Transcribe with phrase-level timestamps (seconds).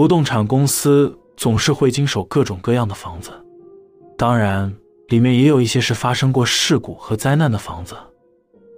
[0.00, 3.32] 不动产公司总是会经手各种各样的房子，
[4.16, 4.74] 当然，
[5.08, 7.94] 里面也有一些是发生过事故和灾难的房子。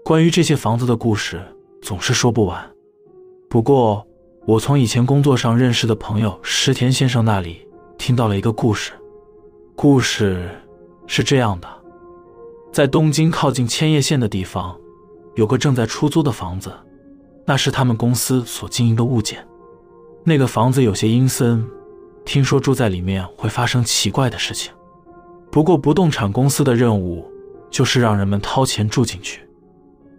[0.04, 1.40] 关于这些房子的故事
[1.80, 2.68] 总是说不完。
[3.48, 4.04] 不过，
[4.46, 7.64] 我从以前工作上认识的朋友石田先生那里
[7.96, 8.90] 听到了一个故事。
[9.76, 10.50] 故事
[11.06, 11.68] 是这样的：
[12.72, 14.76] 在东京靠近千叶县的地方，
[15.36, 16.72] 有个正在出租的房子，
[17.46, 19.46] 那是他们公司所经营的物件。
[20.24, 21.64] 那个房子有些阴森，
[22.24, 24.72] 听说住在里面会发生奇怪的事情。
[25.50, 27.28] 不过，不动产公司的任务
[27.70, 29.40] 就是让人们掏钱住进去。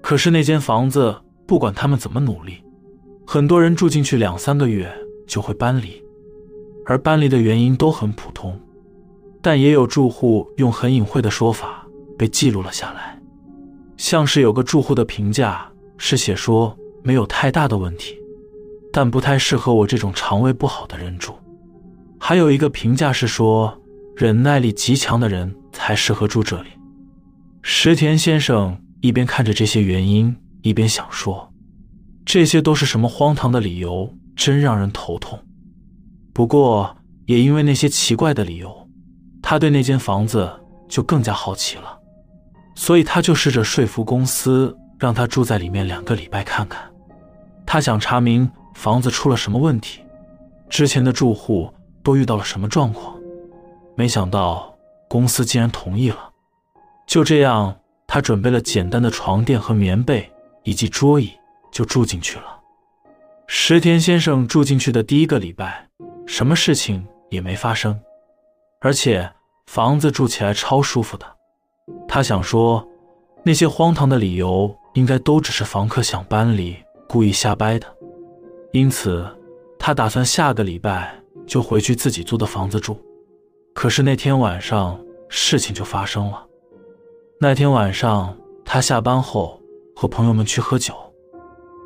[0.02, 1.16] 可是那间房子，
[1.48, 2.62] 不管他们怎么努力，
[3.26, 4.94] 很多人住进去两三个月
[5.26, 6.04] 就会搬离，
[6.86, 8.60] 而搬离的原因都很普通。
[9.42, 13.20] 但也有住户用很隐晦的说法被记录了下来，
[13.96, 18.17] 像是有个住户的评价是写说没有太大的问题。
[18.94, 21.33] 但不太适合我这种肠胃不好的人住。
[22.19, 23.75] 还有一个评价是说，
[24.16, 26.69] 忍耐力极强的人才适合住这里。
[27.64, 31.52] 石田先生一边看着这些原因，一边想说
[32.23, 35.39] ：“这些都是什么荒唐的理由，真让人头痛。”
[36.31, 38.88] 不过，也因为那些奇怪的理由，
[39.41, 40.47] 他对那间房子
[40.88, 41.97] 就更加好奇了，
[42.75, 46.80] 所以他就试着说服公司，让他住在里面两个礼拜看看。
[47.66, 48.47] 他想查明。
[48.74, 50.02] 房子出了什么问题？
[50.70, 51.72] 之前的住户
[52.02, 53.16] 都遇到了什么状况？
[53.96, 54.76] 没想到
[55.08, 56.32] 公司竟然同意了。
[57.06, 57.76] 就这样，
[58.08, 60.32] 他准备了简单的床垫和棉被
[60.64, 61.32] 以及桌椅，
[61.72, 62.46] 就住进去了。
[63.46, 65.88] 石田先生住进去的第一个礼拜，
[66.26, 68.00] 什么事情也没发生，
[68.80, 69.30] 而且
[69.68, 71.26] 房子住起来超舒服的。
[72.08, 72.88] 他想说，
[73.44, 76.76] 那些荒唐的理由应该都只是房客想搬离，
[77.08, 77.86] 故意瞎掰的。
[78.74, 79.24] 因此，
[79.78, 82.98] 他打算下个礼拜就回去自己租的房子住。
[83.72, 86.44] 可是那天晚上，事情就发生了。
[87.39, 88.36] 那天晚上，
[88.66, 89.62] 他下班后
[89.95, 90.95] 和朋友们去喝酒，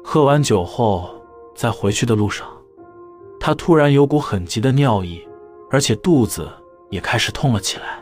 [0.02, 1.09] 喝完酒后，
[1.53, 2.47] 在回去的路上，
[3.38, 5.22] 他突然有股很急的尿意，
[5.70, 6.47] 而且肚子
[6.90, 8.02] 也开始痛了起来。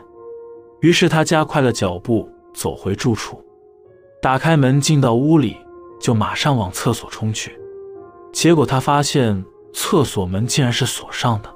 [0.80, 3.42] 于是他加快了脚步走回住处，
[4.22, 5.56] 打开门进到屋里，
[6.00, 7.58] 就马上往厕所冲去。
[8.36, 9.42] 结果他发现
[9.72, 11.48] 厕所门竟然是锁上的，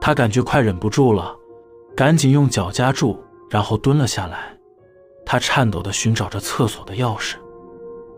[0.00, 1.36] 他感觉快忍不住了，
[1.94, 4.56] 赶紧用脚夹住，然后蹲了下来。
[5.26, 7.34] 他颤抖地寻找着厕所的钥匙，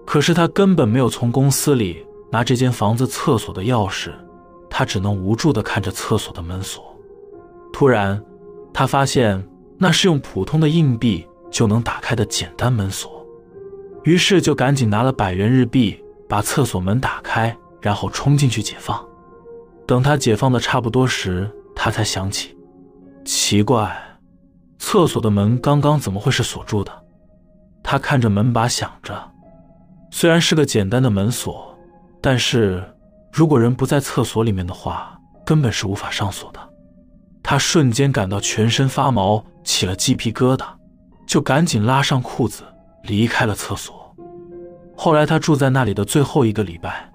[0.07, 4.13] 可是他根本没有从公司里拿这间房子厕所的钥匙，
[4.71, 6.97] 他只能无助地看着厕所的门锁。
[7.73, 8.23] 突然，
[8.73, 9.45] 他发现
[9.77, 13.27] 那是用普通的硬币就能打开的简单门锁，
[14.05, 17.57] 于是就赶紧拿了百元日币把厕所门打开。
[17.81, 19.03] 然后冲进去解放，
[19.87, 22.57] 等他解放的差不多时，他才想起，
[23.25, 23.97] 奇怪，
[24.79, 26.93] 厕所的门刚刚怎么会是锁住的？
[27.83, 29.31] 他看着门把想着，
[30.11, 31.77] 虽然是个简单的门锁，
[32.21, 32.85] 但是
[33.33, 36.61] 如果人不在厕所里面的话，根本是无法上锁的。
[37.43, 40.67] 他瞬间感到全身发毛，起了鸡皮疙瘩，
[41.27, 42.63] 就赶紧拉上裤子
[43.05, 44.15] 离开了厕所。
[44.95, 47.10] 后来他住在那里的最后一个礼拜。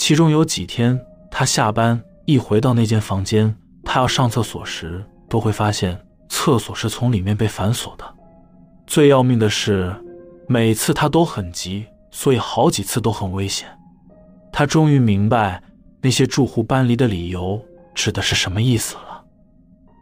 [0.00, 0.98] 其中有几天，
[1.30, 6.00] 他下班一回到那间房间，他要上厕所时，都会发现
[6.30, 8.04] 厕所是从里面被反锁的。
[8.86, 9.94] 最要命的是，
[10.48, 13.68] 每次他都很急，所以好几次都很危险。
[14.50, 15.62] 他终于明白
[16.00, 17.62] 那些住户搬离的理由
[17.94, 19.22] 指的是什么意思了。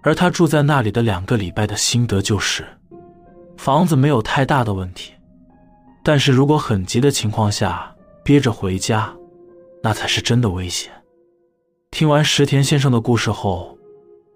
[0.04, 2.64] 而他住在那里的两个礼拜的心得就是，
[3.56, 5.14] 房子没有太大的问题，
[6.04, 7.92] 但是如果很急的情况下
[8.22, 9.12] 憋着回家。
[9.82, 10.92] 那才是真的危险。
[11.90, 13.78] 听完石田先生的故事后，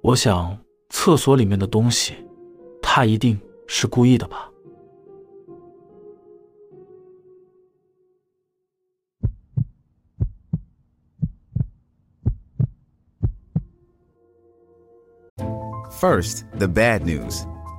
[0.01, 0.59] 我想
[0.89, 2.15] 厕所里面的东西，
[2.81, 4.49] 他一定是故意的吧。
[16.01, 17.52] First, the bad news.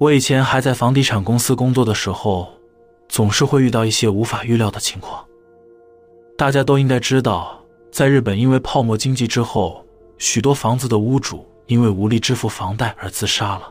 [0.00, 2.48] 我以前还在房地产公司工作的时候，
[3.06, 5.22] 总是会遇到一些无法预料的情况。
[6.38, 7.62] 大家都应该知道，
[7.92, 9.84] 在日本因为泡沫经济之后，
[10.16, 13.70] 许多房子的屋主因为无力支付房贷而自杀了。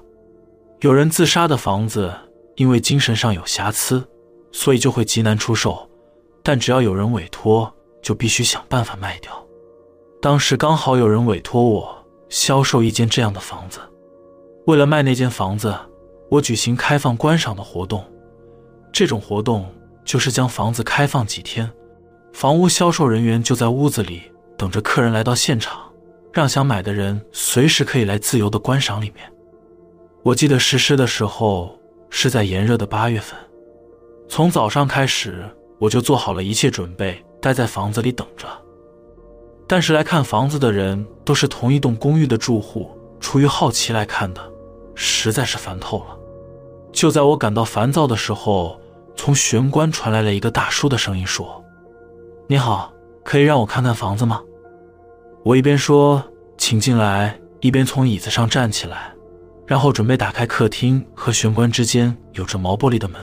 [0.82, 2.14] 有人自杀的房子，
[2.58, 4.08] 因为精神上有瑕疵，
[4.52, 5.90] 所以就会极难出售。
[6.44, 7.74] 但只要有人委托，
[8.04, 9.32] 就必须想办法卖掉。
[10.22, 13.80] 当时刚好有人委托我销售一间这样的房子，
[14.68, 15.76] 为了卖那间房子，
[16.30, 18.04] 我举行开放观赏的活动。
[18.92, 19.68] 这种活动
[20.04, 21.70] 就是将房子开放几天，
[22.34, 24.22] 房屋销售人员就在屋子里
[24.58, 25.82] 等着客人来到现场，
[26.34, 29.32] 让想买的人随时可以来自由的观赏里面。
[30.24, 31.78] 我记得实施的时候
[32.10, 33.38] 是在炎热的八月份，
[34.28, 35.44] 从早上开始
[35.78, 38.48] 我就做好了一切准备，待在房子里等着。
[39.68, 42.90] 但是来看房子的人都是同一栋公寓的住户，
[43.20, 44.42] 出于好奇来看的，
[44.96, 46.19] 实在是烦透了。
[46.92, 48.80] 就在我感到烦躁的时候，
[49.16, 51.64] 从玄关传来了一个大叔的声音，说
[52.48, 52.92] ：“你好，
[53.24, 54.42] 可以让我看看房子吗？”
[55.44, 56.24] 我一边说
[56.58, 59.14] “请进来”，一边从椅子上站起来，
[59.66, 63.20] 然后准备打开客厅和玄关之间有着毛玻璃的门。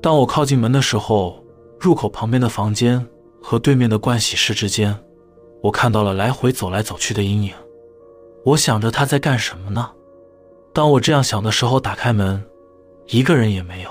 [0.00, 1.44] 当我靠近门的时候，
[1.78, 3.06] 入口旁边的房间
[3.42, 4.98] 和对面的盥洗室之间，
[5.62, 7.52] 我看到了来回走来走去的阴影。
[8.44, 9.90] 我想着他在干什么呢？
[10.72, 12.42] 当我这样想的时候，打开门。
[13.10, 13.90] 一个人也没有。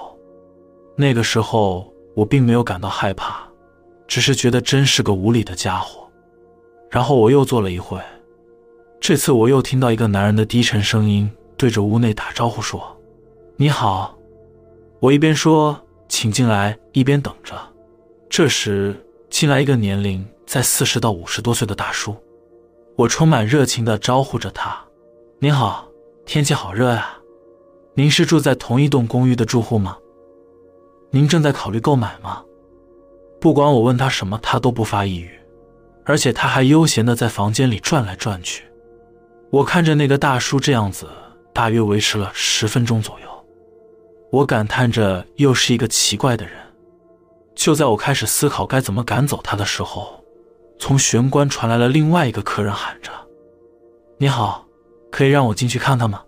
[0.96, 3.44] 那个时候，我并没有感到害怕，
[4.08, 6.10] 只是觉得真是个无理的家伙。
[6.90, 8.00] 然后我又坐了一会，
[9.00, 12.82] 这次我又听到一个男人的低沉声音对着屋内打招呼说
[13.58, 14.18] ：“你好。”
[15.02, 15.78] 我一边说
[16.08, 17.56] “请进来”，一边等着。
[18.30, 18.96] 这时，
[19.30, 22.16] 进来一个年龄在四十到五十多岁的大叔。
[22.96, 24.82] 我充满热情地招呼着他
[25.40, 25.90] ：“您好，
[26.26, 27.16] 天气好热呀。”
[28.00, 29.98] 您是住在同一栋公寓的住户吗？
[31.12, 32.42] 您正在考虑购买吗？
[33.42, 35.38] 不管我问他什么，他都不发一语，
[36.06, 38.64] 而且他还悠闲的在房间里转来转去。
[39.50, 41.10] 我看着那个大叔这样子，
[41.52, 43.28] 大约维持了十分钟左右。
[44.32, 46.54] 我感叹着，又是一个奇怪的人。
[47.54, 50.24] 就在我开始思考该怎么赶走他的时候，
[50.80, 53.12] 从玄关传来了另外一个客人喊着
[54.18, 54.66] ：“你好，
[55.12, 56.24] 可以让我进去看看吗？”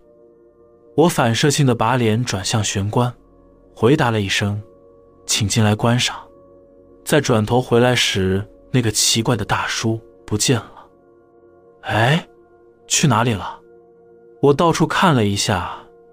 [0.96, 3.14] 我反射性的把脸转向玄关，
[3.74, 4.62] 回答了一声
[5.26, 6.18] ：“请进来观赏。”
[7.06, 10.86] 在转头回来时，那个奇怪的大叔不见了。
[11.82, 12.28] 哎，
[12.88, 13.58] 去哪里了？
[14.42, 15.72] 我到处看了一下，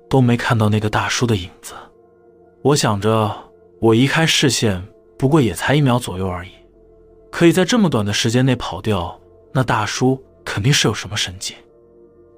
[0.09, 1.75] 都没看到那个大叔的影子。
[2.63, 3.31] 我想着，
[3.81, 4.87] 我移开视线
[5.19, 6.51] 不过也才一秒左右而已，
[7.33, 9.21] 可以在这么短的时间内跑掉，
[9.53, 11.57] 那大叔肯定是有什么神迹。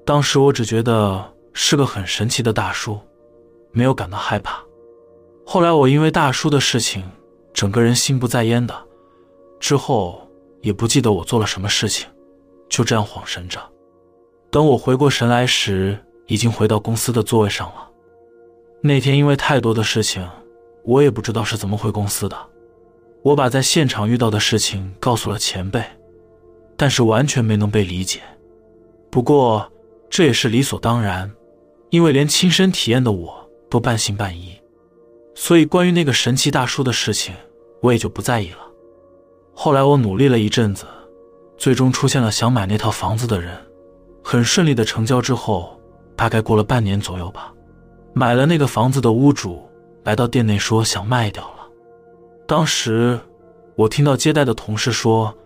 [0.03, 1.23] 当时我只觉得。
[1.53, 2.99] 是个很神奇的大叔，
[3.71, 4.61] 没有感到害怕。
[5.45, 7.03] 后来我因为大叔的事情，
[7.53, 8.75] 整个人心不在焉的，
[9.59, 10.29] 之后
[10.61, 12.07] 也不记得我做了什么事情，
[12.69, 13.59] 就这样恍神着。
[14.49, 17.89] 等我回过神来时，已经回到公司的座位上了。
[18.81, 20.27] 那天因为太多的事情，
[20.83, 22.37] 我也不知道是怎么回公司的。
[23.23, 25.83] 我把在现场遇到的事情告诉了前辈，
[26.75, 28.21] 但是完全没能被理解。
[29.09, 29.71] 不过
[30.09, 31.31] 这也是理所当然。
[31.91, 34.57] 因为连亲身体验的我都半信半疑，
[35.35, 37.35] 所以关于那个神奇大叔的事情，
[37.81, 38.59] 我也就不在意了。
[39.53, 40.85] 后来我努力了一阵子，
[41.57, 43.53] 最终出现了想买那套房子的人，
[44.23, 45.77] 很顺利的成交之后，
[46.15, 47.53] 大概过了半年左右吧，
[48.13, 49.61] 买了那个房子的屋主
[50.05, 51.67] 来到店内说想卖掉了。
[52.47, 53.19] 当时
[53.75, 55.37] 我听到接待的同事说，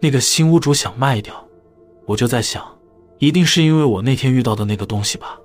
[0.00, 1.32] 那个新屋主想卖掉，
[2.04, 2.66] 我就在想，
[3.18, 5.38] 一定是因为我那天遇到的那个东西吧。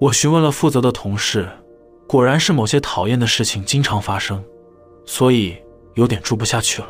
[0.00, 1.48] 我询问了负责的同事，
[2.06, 4.42] 果然是某些讨厌的事情经常发生，
[5.04, 5.56] 所以
[5.94, 6.88] 有点住不下去了。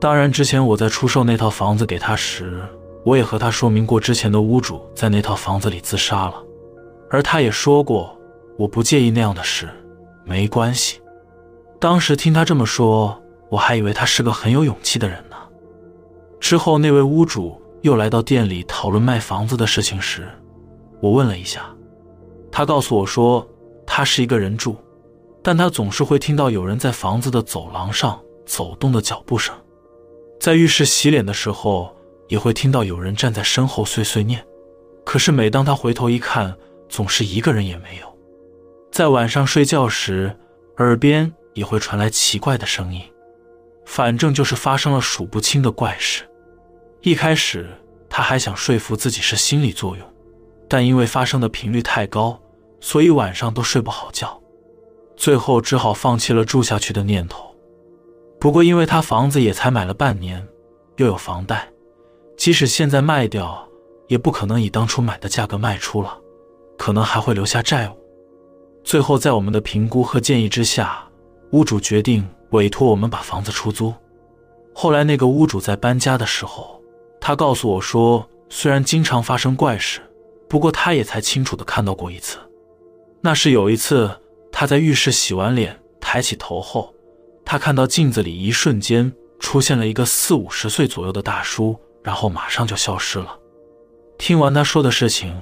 [0.00, 2.60] 当然，之前我在出售那套房子给他时，
[3.04, 6.34] 我也和他说明过之前的屋主在那套房子里自杀了，
[7.08, 8.18] 而他也说过
[8.56, 9.68] 我不介意那样的事，
[10.24, 11.00] 没关系。
[11.78, 15.36] 当时听他这么说，我还以为他是个很有勇气的人呢。
[16.40, 20.28] 之后那位屋主又来到店里讨论卖房子的事情时，
[21.00, 21.72] 我问了一下。
[22.58, 23.46] 他告诉我说，
[23.86, 24.74] 他是一个人住，
[25.44, 29.54] 但他总是会听到有人在房子的走廊上走动的脚步声，
[30.40, 31.94] 在浴室洗脸的时候
[32.26, 34.44] 也会听到有人站在身后碎碎念。
[35.04, 36.52] 可是每当他回头一看，
[36.88, 38.18] 总是一个人也没有。
[38.90, 40.36] 在晚上睡觉时，
[40.78, 43.00] 耳边也会传来奇怪的声音，
[43.84, 46.28] 反正就是发生了数不清的怪事。
[47.02, 47.70] 一开始
[48.08, 50.04] 他还想说服自己是心理作用。
[50.70, 52.38] 但因为发生的频率太高，
[52.80, 54.40] 所以晚上都睡不好觉，
[55.16, 57.44] 最后只好放弃了住下去的念头。
[58.38, 60.46] 不过，因为他房子也才买了半年，
[60.96, 61.68] 又有房贷，
[62.36, 63.68] 即使现在卖掉，
[64.06, 66.16] 也不可能以当初买的价格卖出了，
[66.76, 67.98] 可能还会留下债务。
[68.84, 71.02] 最后，在我们的评估和建议之下，
[71.50, 73.92] 屋主决定委托我们把房子出租。
[74.72, 76.80] 后来，那个屋主在搬家的时候，
[77.20, 80.00] 他告诉我说，虽然经常发生怪事，
[80.48, 82.38] 不过他也才清楚的看到过一次。
[83.20, 84.10] 那是有一次，
[84.52, 86.94] 他在浴室洗完脸，抬起头后，
[87.44, 93.38] 他看到镜子里一瞬间出现了一个四五十岁左右的大叔，然后马上就消失了。
[94.16, 95.36] 听完他说的事情，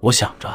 [0.00, 0.48] 我想着，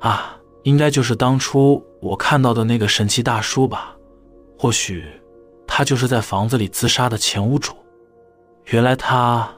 [0.00, 3.96] 啊，应该就是当初我看到的那个神奇大叔吧？
[4.58, 5.04] 或许
[5.66, 7.74] 他就是在房子里自杀的前屋主。
[8.66, 9.50] 原来他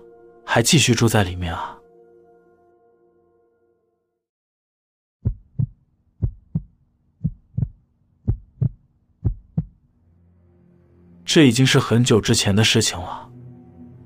[0.45, 1.77] 还继续住在里面啊！
[11.35, 13.27] 这已经是很久之前的事情了。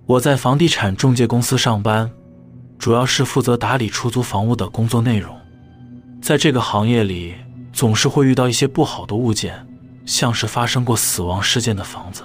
[0.07, 2.09] 我在房地产中介公司上班，
[2.79, 5.37] 主要是负责打理出租房屋的工作内容。
[6.23, 7.35] 在这个行业里，
[7.73, 9.67] 总是会遇到一些不好的物件，
[10.05, 12.23] 像是发生过死亡事件的房子。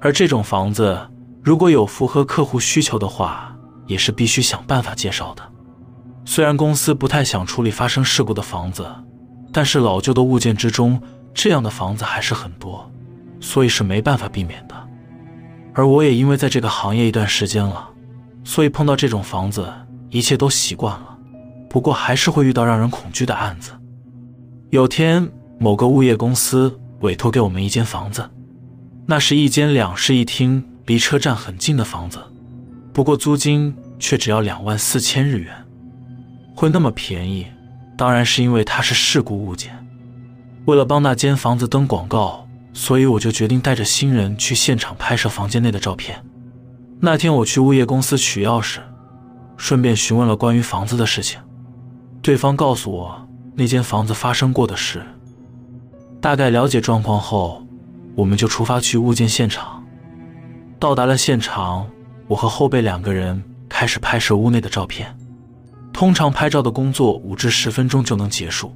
[0.00, 0.98] 而这种房子，
[1.40, 3.56] 如果有符合客户需求的话，
[3.86, 5.42] 也是必须想办法介绍的。
[6.24, 8.84] 虽然公司不太想处理发生事故的房子，
[9.52, 11.00] 但是老旧的物件之中，
[11.32, 12.90] 这样的房子还是很多。
[13.40, 14.74] 所以是没办法避免的，
[15.72, 17.88] 而我也因为在这个行业一段时间了，
[18.42, 19.72] 所以碰到这种房子，
[20.10, 21.16] 一切都习惯了。
[21.70, 23.70] 不过还是会遇到让人恐惧的案子。
[24.70, 28.28] 有天，某个物业公司委托给我们一间房子，
[29.06, 32.18] 那是一间两室一厅、离车站很近的房子，
[32.92, 35.54] 不过租金却只要两万四千日元。
[36.56, 37.46] 会那么便宜，
[37.96, 39.72] 当然是因为它是事故物件。
[40.64, 42.47] 为了帮那间房子登广告。
[42.78, 46.24] 所以我就决定带着新人去现场拍摄房间内的照片。
[47.00, 48.78] 那天我去物业公司取钥匙，
[49.56, 51.40] 顺便询问了关于房子的事情。
[52.22, 55.02] 对方告诉我那间房子发生过的事。
[56.20, 57.66] 大概了解状况后，
[58.14, 59.84] 我们就出发去物件现场。
[60.78, 61.84] 到达了现场，
[62.28, 65.12] 我和后辈两个人开始拍摄屋内的照片。
[65.92, 68.72] 通常拍照的工作五至十分钟就能结束，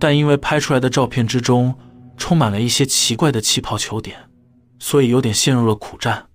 [0.00, 1.72] 但因为拍出来的照片之中。
[2.16, 4.16] 充满了一些奇怪的气泡球点，
[4.78, 6.26] 所以有点陷入了苦战。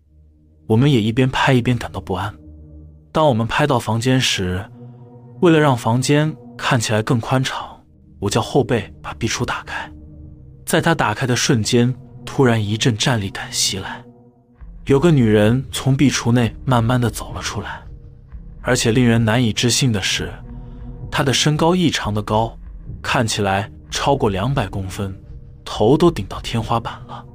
[0.68, 2.34] 我们也一边拍一边感到不安。
[3.12, 4.66] 当我们拍到房间时，
[5.42, 7.84] 为了让房间看起来更宽敞，
[8.20, 9.92] 我叫后背把壁橱打开。
[10.66, 11.94] 在他打开的瞬间，
[12.26, 14.02] 突然一阵战栗感袭来，
[14.86, 17.82] 有个女人从壁橱内慢慢的走了出来，
[18.62, 20.32] 而且令人难以置信的是，
[21.12, 22.58] 她的身高异常的高，
[23.02, 25.14] 看起来超过两百公分。
[25.74, 27.26] 头都顶到天花板了。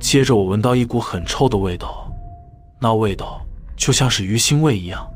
[0.00, 2.10] 接着我闻到一股很臭的味道，
[2.80, 3.40] 那味道
[3.76, 5.08] 就像是鱼腥味一样。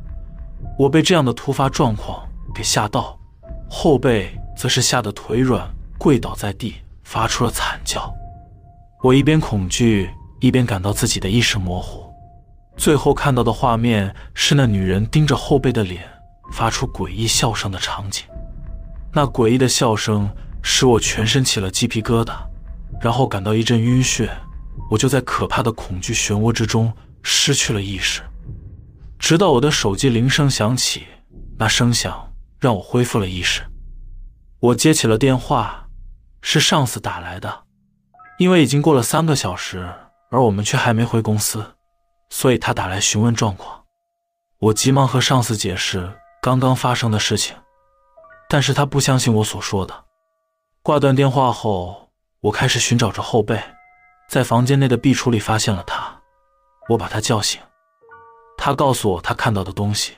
[0.79, 3.19] 我被这样的突发状况给吓到，
[3.69, 5.69] 后背则是吓得腿软，
[5.99, 8.15] 跪倒在地，发出了惨叫。
[9.03, 10.09] 我一边恐惧，
[10.39, 12.09] 一边感到自己的意识模糊。
[12.77, 16.05] 最后看到的画面是那女人盯着后背的脸，
[16.53, 18.25] 发出诡异笑声的场景。
[19.13, 20.31] 那诡异的笑声。
[20.63, 22.35] 使我全身起了鸡皮疙瘩，
[23.01, 24.29] 然后感到一阵晕眩，
[24.91, 28.23] 我就在可怕的恐惧漩涡之中失去了意识，
[29.19, 31.07] 直到我的手机铃声响起，
[31.59, 33.63] 那声响让我恢复了意识。
[34.61, 35.89] 我接起了电话，
[36.43, 37.65] 是上司打来的，
[38.39, 39.89] 因为已经过了三个小时，
[40.31, 41.65] 而我们却还没回公司，
[42.29, 43.85] 所以他打来询问状况。
[44.59, 46.13] 我急忙和上司解释
[46.43, 47.57] 刚刚发生的事情，
[48.51, 50.05] 但是他不相信我所说的。
[50.83, 52.11] 挂断电话后，
[52.41, 53.63] 我开始寻找着后背，
[54.31, 56.19] 在房间内的壁橱里发现了他。
[56.89, 57.61] 我把他叫醒，
[58.57, 60.15] 他告诉我他看到的东西。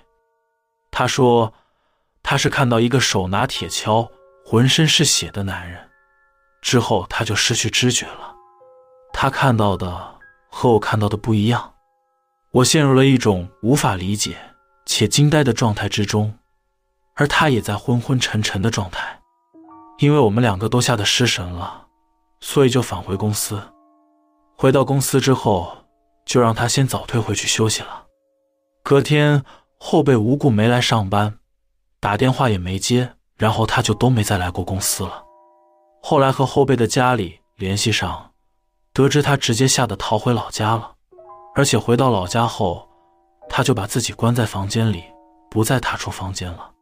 [0.93, 1.53] 他说
[2.23, 4.09] 他是看到一个手拿铁锹、
[4.45, 5.91] 浑身是血的男人。
[6.61, 8.33] 之后他就失去知觉了。
[9.13, 10.15] 他看到的
[10.49, 11.75] 和我看到的不一样，
[12.53, 14.37] 我陷入了一种无法理解
[14.87, 16.39] 且惊呆的状态之中，
[17.15, 19.22] 而他也在昏昏沉沉的状态。
[20.03, 21.87] 因为我们两个都吓得失神了，
[22.41, 23.63] 所以就返回公司。
[24.59, 25.77] 回到公司之后，
[26.27, 28.07] 就让他先早退回去休息了。
[28.83, 29.45] 隔天，
[29.79, 31.39] 后辈无故没来上班，
[32.01, 35.23] 打电话也没接，然后他就都没再来过公司了。
[36.03, 38.33] 后来和后辈的家里联系上，
[38.93, 40.95] 得知他直接吓得逃回老家了，
[41.55, 42.89] 而且回到老家后，
[43.49, 45.05] 他就把自己关在房间里，
[45.49, 46.73] 不再踏出房间了。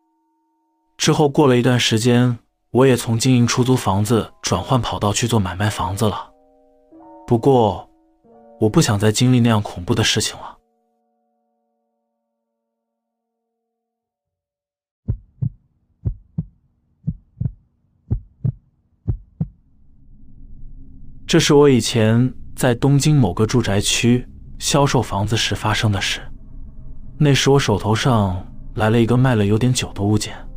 [0.97, 2.39] 之后过了一段时间。
[2.73, 6.31] 我也从经营出租房子转换跑道去做买卖房子了。
[7.27, 7.91] 不过
[8.61, 10.57] 我不想再经历那样恐怖的事情了。
[21.27, 26.21] 这是我以前在东京某个住宅区销售房子时发生的事。
[27.19, 30.50] 那时我手头上来了一个卖了有点久的物件。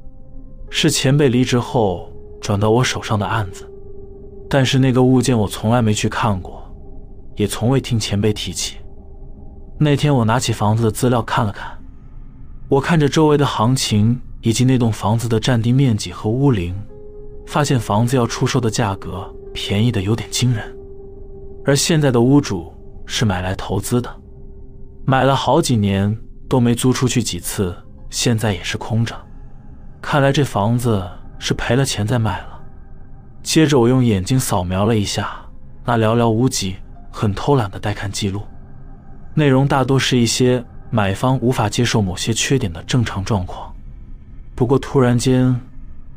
[0.76, 2.12] 是前辈离职后
[2.42, 3.70] 转到我手上的案子。
[4.50, 6.64] 但是那个物件我从来没去看过，
[7.36, 8.78] 也从未听前辈提起。
[9.80, 11.78] 那天我拿起房子的资料看了看，
[12.68, 16.76] 我看着周围的行情以及那栋房子的占地面积和屋龄，
[17.46, 19.32] 发现房子要出售的价格。
[19.54, 20.76] 便宜的有点惊人，
[21.64, 22.74] 而现在的屋主
[23.06, 24.10] 是买来投资的，
[25.06, 26.18] 买了好几年
[26.50, 27.72] 都没租出去几次，
[28.10, 29.16] 现在也是空着。
[30.04, 32.62] 看来这房子是赔了钱再卖了。
[33.42, 35.34] 接着我用眼睛扫描了一下
[35.86, 36.76] 那寥寥无几、
[37.10, 38.42] 很偷懒的待看记录，
[39.34, 43.74] 内容大多是一些买方无法接受某些缺点的正常状况。
[44.54, 45.60] 不过突然间，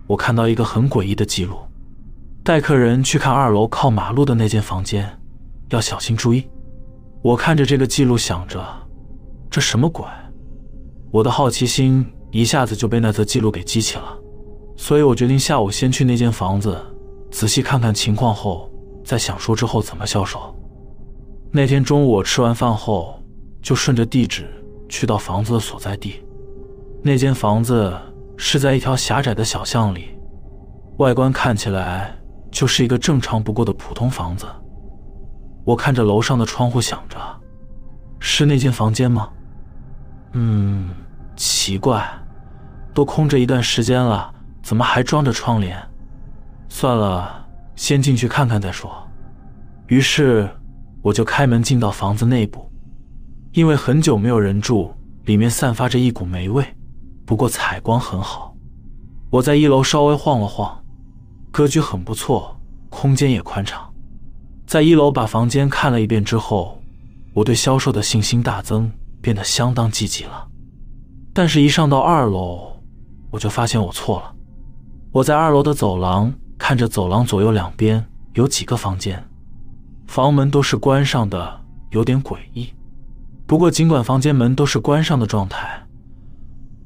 [0.09, 1.57] 我看到一个很诡异的记录。
[2.43, 5.19] 带客人去看二楼靠马路的那间房间，
[5.71, 6.45] 要小心注意。
[7.23, 8.63] 我看着这个记录，想着
[9.49, 10.05] 这什么鬼？
[11.13, 14.19] 我的好奇心一下子就被那则记录给激起了，
[14.77, 16.77] 所以我决定下午先去那间房子
[17.31, 18.71] 仔细看看情况，后
[19.05, 20.55] 再想说之后怎么销售。
[21.51, 23.19] 那天中午我吃完饭后，
[23.63, 24.47] 就顺着地址
[24.89, 26.23] 去到房子的所在地。
[27.03, 27.93] 那间房子
[28.37, 30.09] 是在一条狭窄的小巷里，
[30.99, 32.13] 外观看起来。
[32.49, 34.47] 就是一个正常不过的普通房子。
[35.67, 37.19] 我看着楼上的窗户，想着，
[38.19, 39.29] 是那间房间吗？
[40.33, 40.89] 嗯，
[41.37, 42.09] 奇怪，
[42.97, 45.77] 都空着一段时间了，怎么还装着窗帘？
[46.71, 48.91] 算了，先进去看看再说。
[49.89, 50.49] 于是
[51.03, 52.73] 我就开门进到房子内部，
[53.53, 54.95] 因为很久没有人住，
[55.27, 56.65] 里面散发着一股霉味。
[57.27, 58.57] 不过采光很好，
[59.29, 60.83] 我在一楼稍微晃了晃。
[61.53, 63.93] 格局很不错，空间也宽敞。
[64.67, 66.81] 在一楼把房间看了一遍之后，
[67.35, 70.49] 我对销售的信心大增，变得相当积极了。
[71.35, 72.76] 但是，一上到二楼，
[73.37, 74.35] 我就发现我错了。
[75.13, 79.23] 我在二楼的走廊看着走廊左右两边有几个房间，
[80.07, 82.73] 房门都是关上的，有点诡异。
[83.47, 85.83] 不过，尽管房间门都是关上的状态，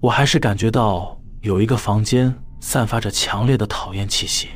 [0.01, 4.49] 我还是感觉到有一个房间散发着强烈的讨厌气息。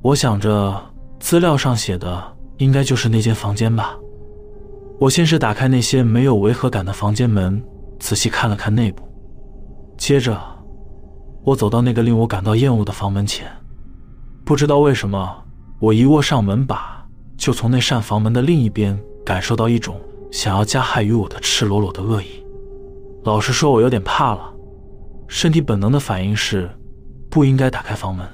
[0.00, 0.82] 我想着，
[1.20, 3.96] 资料上写的应该就是那间房间吧。
[4.98, 7.62] 我先是打开那些没有违和感的房间门，
[8.00, 9.08] 仔细看了看内部。
[9.96, 10.36] 接着，
[11.44, 13.46] 我走到那个令我感到厌恶的房门前。
[14.44, 15.44] 不知道为什么，
[15.78, 17.04] 我一握上门把，
[17.36, 20.00] 就从那扇房门的另一边感受到一种
[20.30, 22.44] 想要加害于我的赤裸裸的恶意。
[23.24, 24.52] 老实说，我有点怕了。
[25.28, 26.70] 身体本能的反应是，
[27.30, 28.26] 不应该打开房门。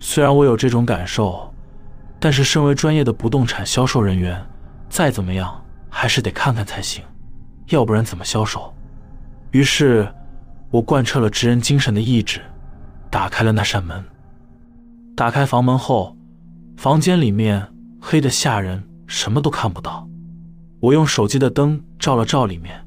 [0.00, 1.52] 虽然我有这种感受，
[2.18, 4.44] 但是身为专业的不动产销售人员，
[4.88, 7.04] 再怎么样还是得看看才行，
[7.68, 8.72] 要不然怎么销售？
[9.52, 10.08] 于是，
[10.70, 12.40] 我贯彻了职人精神的意志，
[13.10, 14.04] 打开了那扇门。
[15.16, 16.16] 打开房门后，
[16.76, 17.66] 房间里面
[18.00, 20.06] 黑的吓人，什么都看不到。
[20.80, 22.86] 我用手机的灯照了照里面，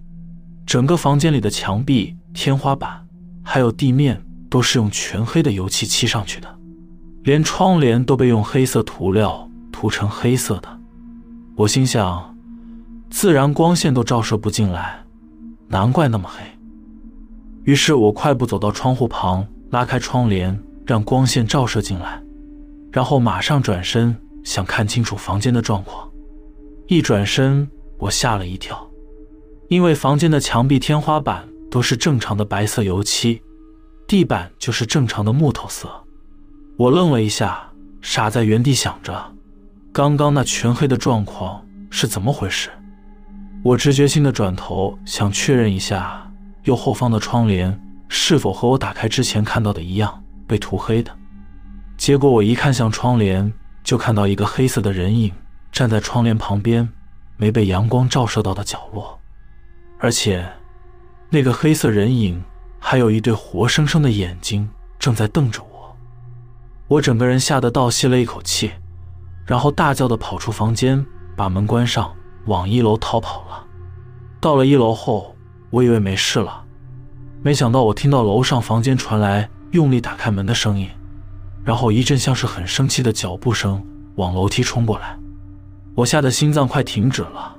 [0.66, 3.06] 整个房间里的墙壁、天花板
[3.44, 6.48] 还有地面都是用全黑的油漆漆上去的。
[7.24, 10.80] 连窗帘都被用黑色涂料涂成黑色的，
[11.56, 12.36] 我心想，
[13.10, 15.04] 自然光线都照射不进来，
[15.68, 16.44] 难怪那么黑。
[17.64, 22.22] 于是我快步走到窗户旁，拉开窗帘，让光线照射进来，
[22.92, 26.10] 然后马上转身想看清楚房间的状况。
[26.88, 28.90] 一转身，我吓了一跳，
[29.70, 33.42] 因为房间的墙壁、天花板都是正常的白色油漆，
[34.08, 35.90] 地板就是正常的木头色。
[36.78, 37.72] 我愣了一下，
[38.02, 39.34] 傻在原地想着，
[39.94, 42.70] 刚刚那全黑的状况是怎么回事？
[43.64, 46.31] 我直觉性的转头想确认一下
[46.64, 51.12] 右后方的窗帘是否和我打开之前看到的一样被涂黑的。
[51.98, 53.52] 结果我一看向窗帘，
[53.84, 55.32] 就看到一个黑色的人影
[55.72, 56.88] 站在窗帘旁边
[57.38, 59.20] 没被阳光照射到的角落，
[60.00, 60.48] 而且
[61.30, 62.44] 那个黑色人影
[62.80, 64.70] 还有一对活生生的眼睛
[65.00, 65.98] 正在瞪着我。
[66.88, 68.72] 我整个人吓得倒吸了一口气，
[69.46, 71.06] 然后大叫的跑出房间，
[71.38, 72.14] 把门关上，
[72.48, 73.66] 往一楼逃跑了。
[74.40, 75.31] 到了一楼后，
[75.72, 76.64] 我以为没事了，
[77.42, 80.90] 没想到我听到楼上房间传来用力打开门的声音，
[81.64, 83.82] 然后一阵像是很生气的脚步声
[84.16, 85.18] 往楼梯冲过来。
[85.96, 87.56] 我吓得心脏快停止了，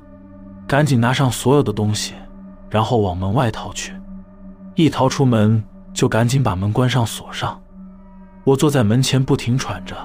[0.67, 2.13] 赶紧拿上所有的东西，
[2.69, 3.95] 然后往门外逃去。
[4.75, 5.63] 一逃出门，
[5.95, 7.61] 就赶紧把门关上锁上。
[8.45, 9.97] 我坐在门前不停喘着，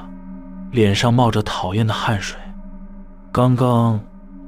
[0.72, 2.40] 脸上冒着讨厌的汗水。
[3.32, 4.00] 刚刚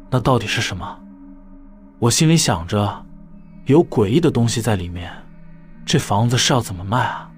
[0.09, 0.97] 那到底是什么？
[1.99, 3.05] 我心里想着，
[3.69, 5.11] 有诡异的东西在里面，
[5.85, 7.29] 这房子是要怎么卖啊？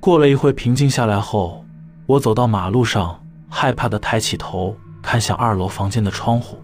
[0.00, 1.62] 过了一会平静下来后，
[2.06, 6.56] 我走到马路上，害怕的抬起头看向二楼房间的窗户，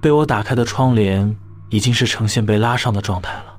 [0.00, 1.36] 被我打开的窗帘
[1.70, 3.56] 已经是呈现被拉上的状态了。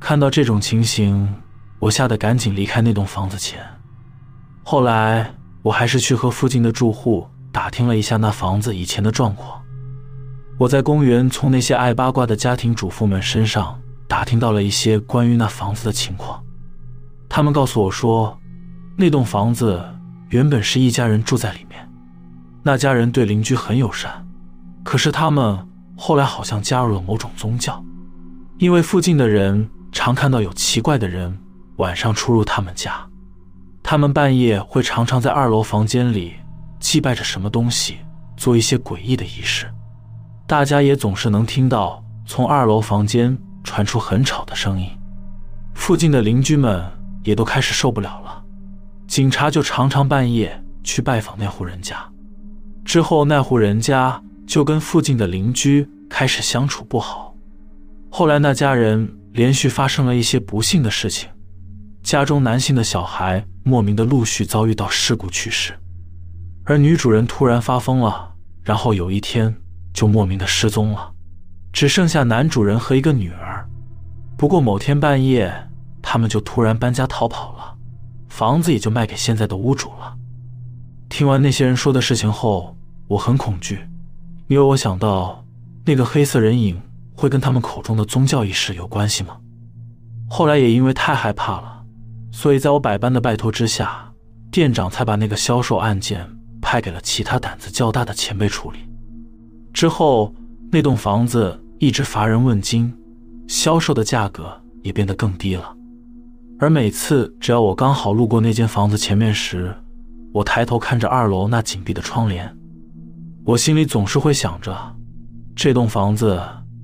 [0.00, 1.32] 看到这种情形，
[1.78, 3.64] 我吓得赶紧离开那栋房子前。
[4.64, 9.61] 后来我还是去和附近的住户打听了一下那房子以前的状况。
[10.62, 16.40] 我在公园从那些爱八卦的家庭主妇们身上打听到了一些关于那房子的情况。
[17.28, 18.38] 他们告诉我说，
[18.96, 19.84] 那栋房子
[20.28, 21.90] 原本是一家人住在里面，
[22.62, 24.24] 那家人对邻居很友善。
[24.84, 25.58] 可是他们
[25.96, 27.84] 后来好像加入了某种宗教，
[28.58, 31.36] 因为附近的人常看到有奇怪的人
[31.78, 33.04] 晚上出入他们家，
[33.82, 36.34] 他们半夜会常常在二楼房间里
[36.78, 37.96] 祭拜着什么东西，
[38.36, 39.66] 做一些诡异的仪式。
[40.46, 44.88] 大家也总是能听到从二楼房间传出很吵的声音，
[45.74, 46.84] 附近的邻居们
[47.24, 48.44] 也都开始受不了了。
[49.06, 51.96] 警察就常常半夜去拜访那户人家，
[52.84, 57.34] 之后那户人家就跟附近的邻居开始相处不好。
[58.10, 61.30] 后来那家人连续发生了一些不幸的事情，
[62.02, 65.72] 家中男性的小孩莫名的陆续遭遇到事故去世，
[66.64, 69.56] 而女主人突然发疯了，然后有一天。
[69.92, 71.12] 就莫名的失踪了，
[71.72, 73.68] 只剩下男主人和一个女儿。
[74.36, 75.68] 不过某天半夜，
[76.00, 77.76] 他们就突然搬家逃跑了，
[78.28, 80.16] 房子也就卖给现在的屋主了。
[81.08, 82.76] 听完那些人说的事情后，
[83.06, 83.86] 我很恐惧，
[84.48, 85.44] 因为我想到
[85.84, 86.80] 那个黑色人影
[87.14, 89.36] 会跟他们口中的宗教仪式有关系吗？
[90.28, 91.84] 后来也因为太害怕了，
[92.32, 94.10] 所以在我百般的拜托之下，
[94.50, 96.26] 店长才把那个销售案件
[96.60, 98.78] 派给了其他胆子较大的前辈处理。
[99.72, 100.34] 之后，
[100.70, 102.92] 那栋房子一直乏人问津，
[103.48, 105.74] 销售的价格也变得更低了。
[106.58, 109.74] 而每次只要我刚好路过那间房子前面时，
[110.32, 112.56] 我抬头看着二楼那紧闭的窗帘，
[113.44, 114.76] 我心里总是会想着，
[115.56, 116.40] 这栋房子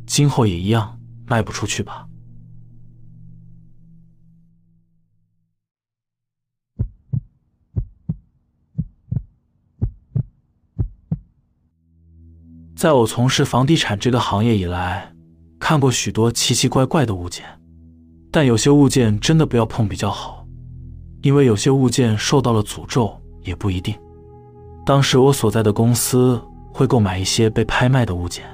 [0.06, 2.07] 今后也一样卖不出去吧。
[12.78, 15.12] 在我从事房地产这个行业以来，
[15.58, 17.44] 看过许多奇奇怪怪的物件，
[18.30, 20.46] 但有些物件真的不要碰比较好，
[21.22, 23.12] 因为有些物件受到了诅咒
[23.42, 23.92] 也不一定。
[24.86, 26.40] 当时我所在的公司
[26.72, 28.44] 会购买一些被拍卖的物件，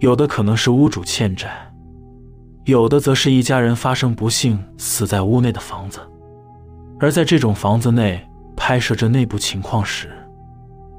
[0.00, 1.72] 有的可能是屋主欠债，
[2.64, 6.00] 有的则是一家人发生不幸死在屋内的房子。
[6.98, 8.20] 而在这种房子内
[8.56, 10.10] 拍摄着内部情况时，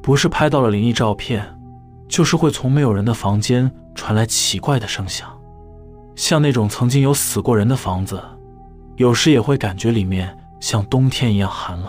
[0.02, 1.46] 不是拍到了灵异照片。
[2.10, 5.30] 就是会从没有人的房间传来奇怪的声响，
[6.16, 8.20] 像那种曾经有死过人的房子，
[8.98, 11.88] 有时也会感觉里面像冬天一样寒冷。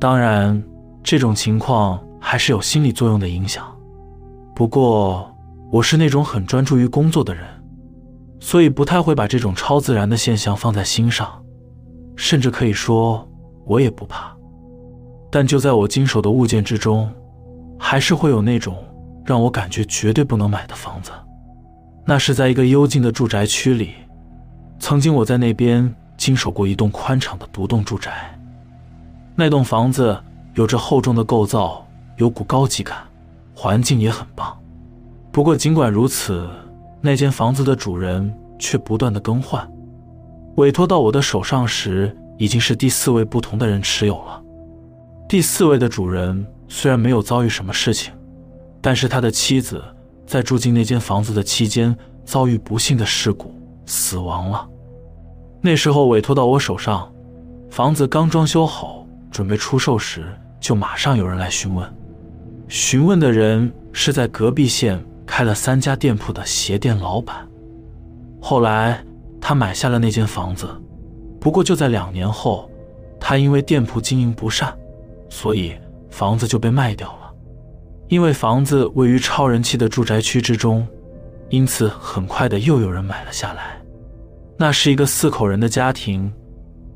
[0.00, 0.60] 当然，
[1.02, 3.64] 这种情况还是有心理作用的影响。
[4.54, 5.30] 不过，
[5.70, 7.44] 我是那种很专注于工作的人，
[8.40, 11.28] 所以不太会把这种超自然的现象放在心上，
[12.16, 13.28] 甚至可以说
[13.66, 14.34] 我也不怕。
[15.30, 17.10] 但就在我经手的物件之中，
[17.78, 18.74] 还是会有那种。
[19.24, 21.10] 让我感觉绝对不能买的房子，
[22.04, 23.92] 那是在一个幽静的住宅区里。
[24.78, 28.36] 曾经我在那边经手过一栋宽敞的独栋住宅，
[29.36, 30.18] 那栋房子
[30.54, 32.98] 有着厚重的构造，有股高级感，
[33.54, 34.58] 环境也很棒。
[35.30, 36.48] 不过尽管如此，
[37.00, 39.66] 那间房子的主人却不断的更换，
[40.56, 44.42] 委托到我的手上时，已经是第四位不同的人持有了。
[45.28, 48.12] 第四位的主人虽然没有遭遇什么事情。
[48.82, 49.82] 但是他的妻子
[50.26, 53.54] 在住进那间房子的期间遭遇不幸的事故
[53.86, 54.68] 死亡了。
[55.60, 57.10] 那时候委托到我手上，
[57.70, 60.26] 房子刚装修好准备出售时，
[60.58, 61.88] 就马上有人来询问。
[62.66, 67.48] 询问的人是在隔壁县开了三家店铺的鞋店老板。
[68.40, 69.00] 后来
[69.40, 70.68] 他买下了那间房子，
[71.38, 72.68] 不过就在两年后，
[73.20, 74.76] 他因为店铺经营不善，
[75.28, 75.74] 所以
[76.10, 77.21] 房子就被卖掉了。
[78.12, 80.86] 因为房子位于超人气的住宅区之中，
[81.48, 83.82] 因此很快的又有人买了下来。
[84.58, 86.30] 那是一个四口人的家庭，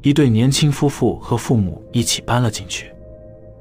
[0.02, 2.92] 一对年轻夫妇和父母一起搬了进去。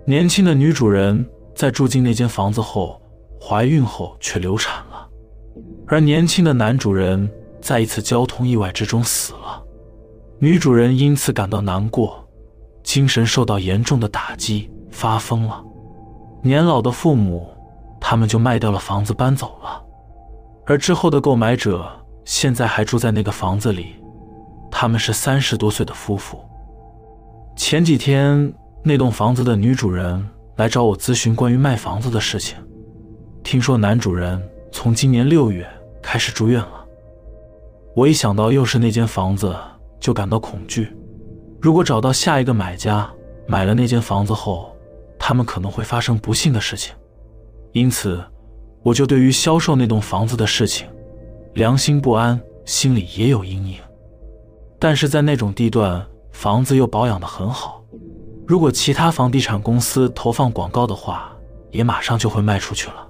[0.05, 3.01] 年轻的女主人在住进那间房子后，
[3.39, 5.07] 怀孕后却流产了，
[5.87, 9.63] 而年轻的男主人在一次交通意外之中死了。
[10.39, 12.21] 女主人因此感到难过，
[12.83, 15.63] 精神受到严重的打击，发疯了。
[16.45, 17.49] 年老的父母，
[17.99, 19.81] 他们就卖掉了房子搬走了，
[20.67, 21.83] 而之后的购买者
[22.23, 23.95] 现在还住在那个房子里，
[24.69, 26.39] 他们是三十多岁的夫妇。
[27.55, 28.53] 前几天，
[28.83, 30.23] 那栋房子的女主人
[30.57, 32.55] 来找我咨询关于卖房子的事情，
[33.43, 34.39] 听说男主人
[34.71, 35.67] 从今年六月
[35.99, 36.85] 开始住院了。
[37.95, 39.55] 我一想到又是那间房子，
[39.99, 40.95] 就感到恐惧。
[41.59, 43.09] 如果找到下一个买家，
[43.47, 44.74] 买了那间房子后，
[45.17, 46.93] 他们可能会发生不幸的事情，
[47.71, 48.23] 因此
[48.83, 50.87] 我就对于销售那栋房子的事情
[51.53, 53.79] 良心不安，心里也有阴影。
[54.79, 57.83] 但是在那种地段，房子又保养的很好，
[58.45, 61.31] 如果其他房地产公司投放广告的话，
[61.71, 63.07] 也马上就会卖出去了。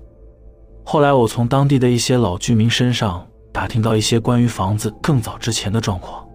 [0.84, 6.26] 后来我从当地的一些老居民身上打听到一些关于房子更早之前的状况，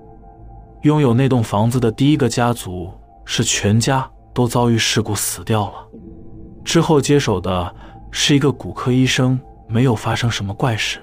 [0.82, 2.90] 拥有那栋房子的第一个家族
[3.24, 4.10] 是全家。
[4.32, 5.86] 都遭遇事故死掉了。
[6.64, 7.74] 之后接手的
[8.10, 9.38] 是一个骨科医生，
[9.68, 10.98] 没有发生什么怪事。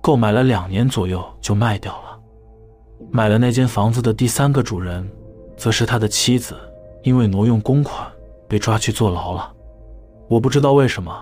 [0.00, 2.20] 购买了两年左右就卖掉了。
[3.10, 5.08] 买了那间房子的第三个主人，
[5.56, 6.54] 则是他的妻子，
[7.02, 8.06] 因为挪用公款
[8.48, 9.52] 被抓去坐牢了。
[10.28, 11.12] 我不知道为什么，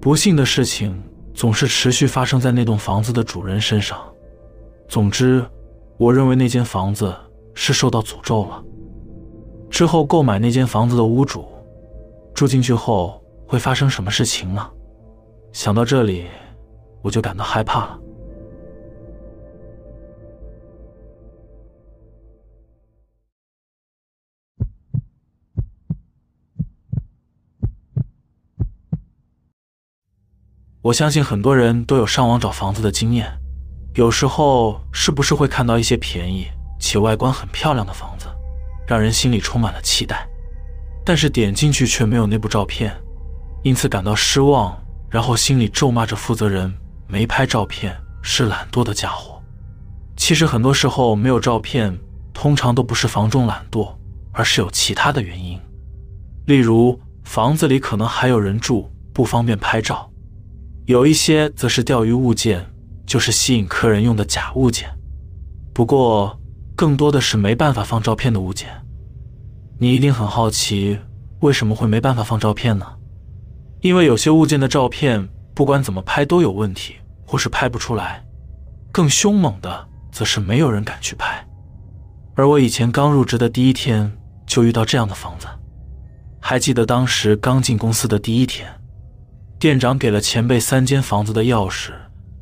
[0.00, 1.02] 不幸的事情
[1.34, 3.98] 总是持续发生在那栋房子的主人身上。
[4.88, 5.44] 总之，
[5.98, 7.14] 我认为那间房子
[7.54, 8.62] 是受到诅咒了。
[9.72, 11.48] 之后购买那间房子的屋主
[12.34, 14.70] 住进去后会发生什么事情呢？
[15.50, 16.26] 想到这里，
[17.00, 17.98] 我就感到害怕了。
[30.82, 33.26] 我相信很多人都有上网找房子的经验，
[33.94, 36.46] 有时候是不是会看到一些便宜
[36.78, 38.11] 且外观很漂亮的房子？
[38.92, 40.28] 让人心里充满了期待，
[41.02, 42.94] 但是点进去却没有那部照片，
[43.62, 44.78] 因此感到失望，
[45.08, 46.70] 然后心里咒骂着负责人
[47.08, 49.42] 没拍照片是懒惰的家伙。
[50.14, 51.98] 其实很多时候没有照片，
[52.34, 53.96] 通常都不是房中懒惰，
[54.30, 55.58] 而是有其他的原因，
[56.44, 60.10] 例如房子里可能还有人住，不方便拍照；
[60.84, 62.66] 有一些则是钓鱼物件，
[63.06, 64.90] 就是吸引客人用的假物件。
[65.72, 66.38] 不过。
[66.74, 68.68] 更多的是没办法放照片的物件，
[69.82, 70.96] 你一定很好奇
[71.40, 72.86] 为什么会没办法放照片呢？
[73.80, 76.94] 因为有些物件的照片不管怎么拍都有问题，
[77.26, 78.24] 或是拍不出来。
[78.92, 81.44] 更凶猛的则是没有人敢去拍。
[82.36, 84.16] 而我以前刚入职的第一天
[84.46, 85.48] 就遇到这样的房子，
[86.40, 88.72] 还记得当时刚进公司的第一天，
[89.58, 91.90] 店长给了前辈三间房子的钥匙，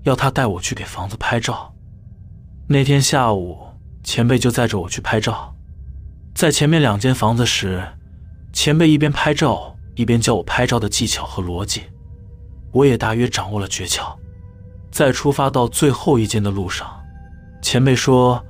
[0.02, 1.74] 要他带我去给房子拍照。
[2.68, 3.66] 那天下午。
[4.02, 5.54] 前辈就载着我去拍照，
[6.34, 7.82] 在前面两间房子时，
[8.52, 11.82] 前辈一边拍照一边教我拍照的技巧和逻辑，
[12.72, 14.14] 我也大约掌握了诀窍。
[14.90, 16.88] 在出发到最后一间的路上，
[17.62, 18.44] 前辈说：“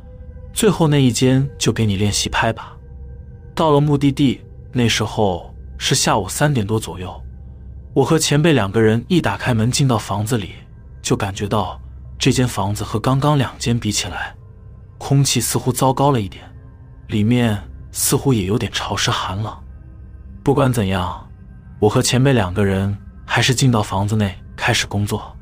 [0.55, 2.77] 最后那一间就给你练习拍吧。”
[3.55, 4.41] 到了目的地，
[4.73, 7.21] 那时候是下午三点多左右，
[7.93, 10.53] 我和前辈两个人一打开门进到房子里，
[11.03, 11.79] 就感觉到
[12.19, 14.35] 这间房子和刚刚两间比起来。
[14.97, 16.45] 空气似乎糟糕了一点，
[17.09, 17.61] 里面
[17.93, 19.57] 似乎也有点潮湿寒冷。
[20.43, 21.29] 不管怎样，
[21.79, 25.37] 我和前辈两个人还是进到房子内开始工作。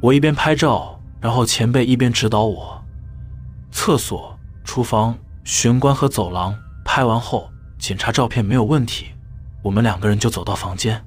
[0.00, 2.82] 我一边拍照，然后前辈一边指导我。
[3.70, 9.06] 厕所、厨房、玄关和走廊拍完后，检查照片没有问题，
[9.62, 11.02] 我们两个人就走到房间。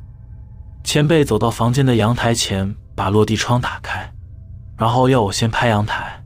[0.83, 4.11] 前辈走到房间的阳台前，把落地窗打开，
[4.77, 6.23] 然后要我先拍阳台。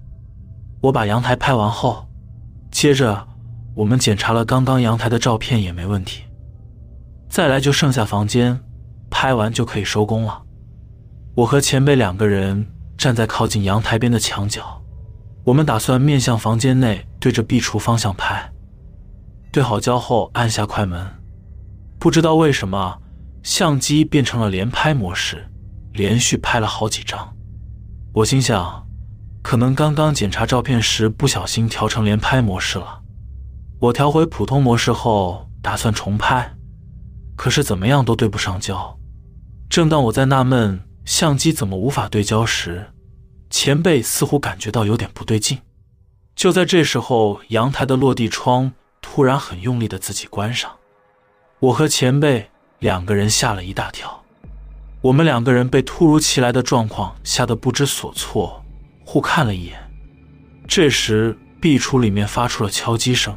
[0.81, 2.07] 我把阳台拍完后，
[2.69, 3.27] 接着
[3.75, 6.23] 我们检查了刚刚阳台的照片也没问题，
[7.29, 8.59] 再来就剩下房间，
[9.09, 10.43] 拍完就可以收工了。
[11.35, 14.81] 我和前辈两个人站在靠近阳台边的墙角，
[15.43, 18.51] 我们打算面向房间内，对着壁橱方向拍。
[19.51, 21.05] 对好焦后按下快门，
[21.99, 22.99] 不知道为什么
[23.41, 25.47] 相机变成了连拍模式，
[25.93, 27.35] 连续拍了好几张。
[28.13, 28.81] 我心想。
[29.43, 33.02] 可能刚刚检查照片时不小心调成连拍模式了。
[33.83, 36.55] 我调回普通模式后，打算重拍，
[37.35, 38.97] 可是怎么样都对不上焦。
[39.69, 42.93] 正当我在纳闷相机怎么无法对焦时，
[43.49, 45.59] 前辈似乎感觉到有点不对劲。
[46.33, 50.71] 就在这时候，阳台的落地窗突然很用力的自己关上，
[51.59, 54.23] 我和前辈两个人吓了一大跳。
[55.01, 58.63] 我们两个人被突如其来的状况吓得不知所措。
[59.03, 59.77] 互看了一眼，
[60.69, 63.35] 这时壁橱里面发出了敲击声。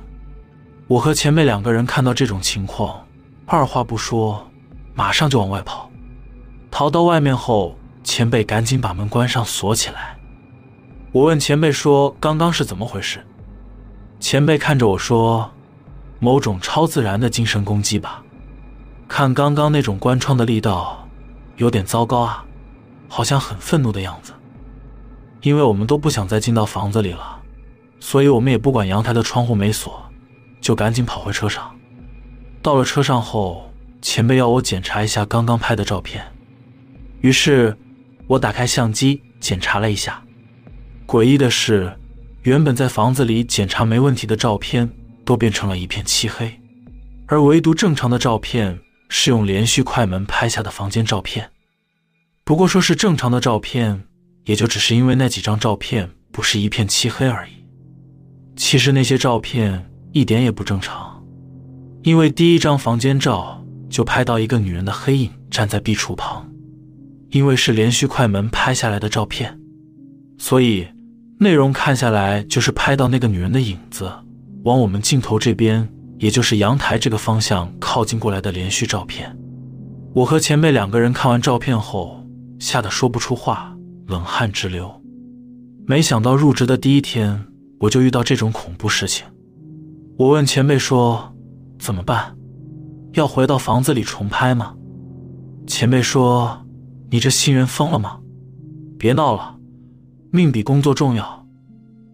[0.88, 3.05] 我和前辈两个人看到这种情况，
[3.44, 4.49] 二话不说，
[4.94, 5.90] 马上就往外跑。
[6.70, 10.16] 逃到外面后，前辈赶紧把门关上锁起来。
[11.11, 13.27] 我问前辈说：“刚刚是怎么回事？”
[14.20, 15.51] 前辈看着我说
[16.20, 18.22] ：“某种超自然的精神攻击吧。
[19.09, 21.09] 看刚刚那种关窗的力道，
[21.57, 22.44] 有点糟糕啊，
[23.09, 24.33] 好像很愤怒的样子。
[25.42, 27.40] 因为我们都不想再进到房子里了，
[27.99, 30.01] 所以我们也不管阳台的窗户没锁，
[30.66, 31.72] 就赶紧跑回车上。
[32.61, 36.26] 到了车上后，前辈要我检查一下刚刚拍的照片，
[37.20, 37.76] 于是
[38.26, 40.20] 我打开相机检查了一下。”
[41.07, 41.96] 诡异的是，
[42.42, 44.90] 原本在房子里检查没问题的照片，
[45.24, 46.61] 都变成了一片漆黑，
[47.29, 48.76] 而唯独正常的照片
[49.09, 51.48] 是用连续快门拍下的房间照片。
[52.42, 54.02] 不过说是正常的照片，
[54.46, 57.52] 也就只是因为那几张照片不是一片漆黑而已。
[58.57, 61.22] 其实那些照片一点也不正常，
[62.02, 66.50] 因为第一张房间照就拍到一个女人的黑影站在壁橱旁，
[67.31, 69.61] 因为是连续快门拍下来的照片，
[70.38, 70.87] 所以。
[71.38, 74.11] 内容看下来就是拍到那个女人的影子
[74.64, 79.37] 往我们镜头这边，也就是阳台这个方向靠近过来的连续照片。
[80.14, 82.26] 我和前辈两个人看完照片后，
[82.59, 83.76] 吓得说不出话，
[84.07, 84.90] 冷汗直流。
[85.87, 87.44] 没想到入职的第一天
[87.81, 89.26] 我就遇到这种恐怖事情。
[90.18, 91.35] 我问前辈说
[91.79, 92.35] ：“怎么办？
[93.12, 94.74] 要回到房子里重拍吗？”
[95.66, 96.64] 前辈说
[97.11, 98.18] ：“你这新人疯了吗？
[98.98, 99.59] 别闹了。”
[100.33, 101.46] 命比工作重要，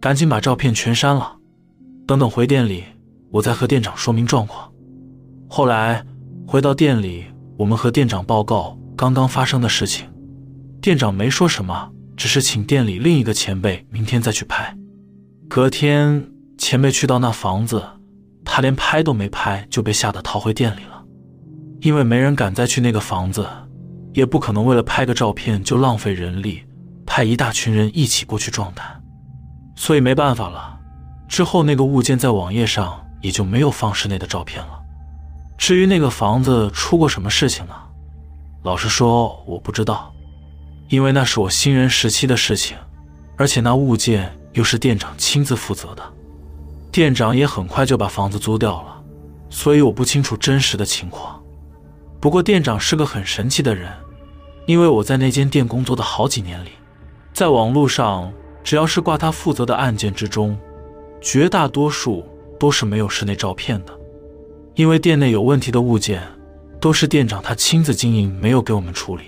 [0.00, 1.36] 赶紧把照片全删了。
[2.06, 2.84] 等等回店里，
[3.30, 4.72] 我再和店长说明状况。
[5.48, 6.04] 后来
[6.46, 10.08] 回到店里，我们和店长报告刚刚发生的事情。
[10.80, 14.76] 店长没说什么，只是请店里另一个前辈明天再去拍。
[15.48, 16.31] 隔天，
[16.62, 17.82] 前辈去到那房子，
[18.44, 21.02] 他连拍都没拍就被吓得逃回店里了。
[21.80, 23.44] 因为没人敢再去那个房子，
[24.12, 26.62] 也不可能为了拍个照片就浪费人力。
[27.04, 29.02] 派一大群人一起过去壮胆，
[29.74, 30.78] 所以没办法了。
[31.28, 34.80] 之后那个物件在网页上也就没有放室内的照片了。
[35.58, 37.74] 至于那个房子出过什么事情呢？
[38.62, 40.14] 老实说，我不知道，
[40.90, 42.76] 因为那是我新人时期的事情，
[43.36, 46.02] 而且那物件又是店长亲自负责的。
[46.92, 49.02] 店长也很快就把房子租掉了，
[49.48, 51.42] 所以我不清楚真实的情况。
[52.20, 53.90] 不过店长是个很神奇的人，
[54.66, 56.68] 因为我在那间店工作的好几年里。
[57.32, 58.30] 在网络上，
[58.62, 60.56] 只要是挂他负责的案件之中，
[61.18, 62.22] 绝大多数
[62.60, 63.98] 都是没有室内照片的。
[64.74, 66.22] 因为店内有问题的物件，
[66.78, 69.24] 都是店长他亲自经营，没有给我们处理。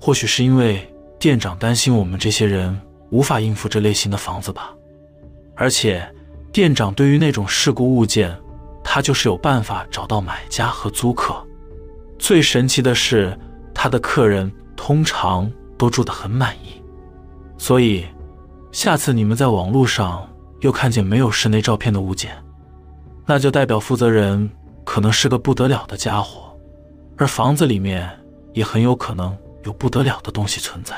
[0.00, 2.76] 或许是因为店长担心我们这些人
[3.10, 4.74] 无法应付这类型的房子吧。
[5.54, 6.04] 而且，
[6.52, 8.36] 店长对于那种事故物件，
[8.82, 11.34] 他就是有办法找到买家和租客。
[12.18, 13.38] 最神奇的是，
[13.72, 16.82] 他的客人通常都住得很满意。
[17.56, 18.04] 所以，
[18.72, 20.28] 下次你们在网络上
[20.60, 22.36] 又看见没有室内照片的物件，
[23.26, 24.50] 那就代表负责人
[24.84, 26.56] 可能是个不得了的家伙，
[27.16, 28.10] 而房子里面
[28.54, 30.96] 也很有可能有不得了的东西存在。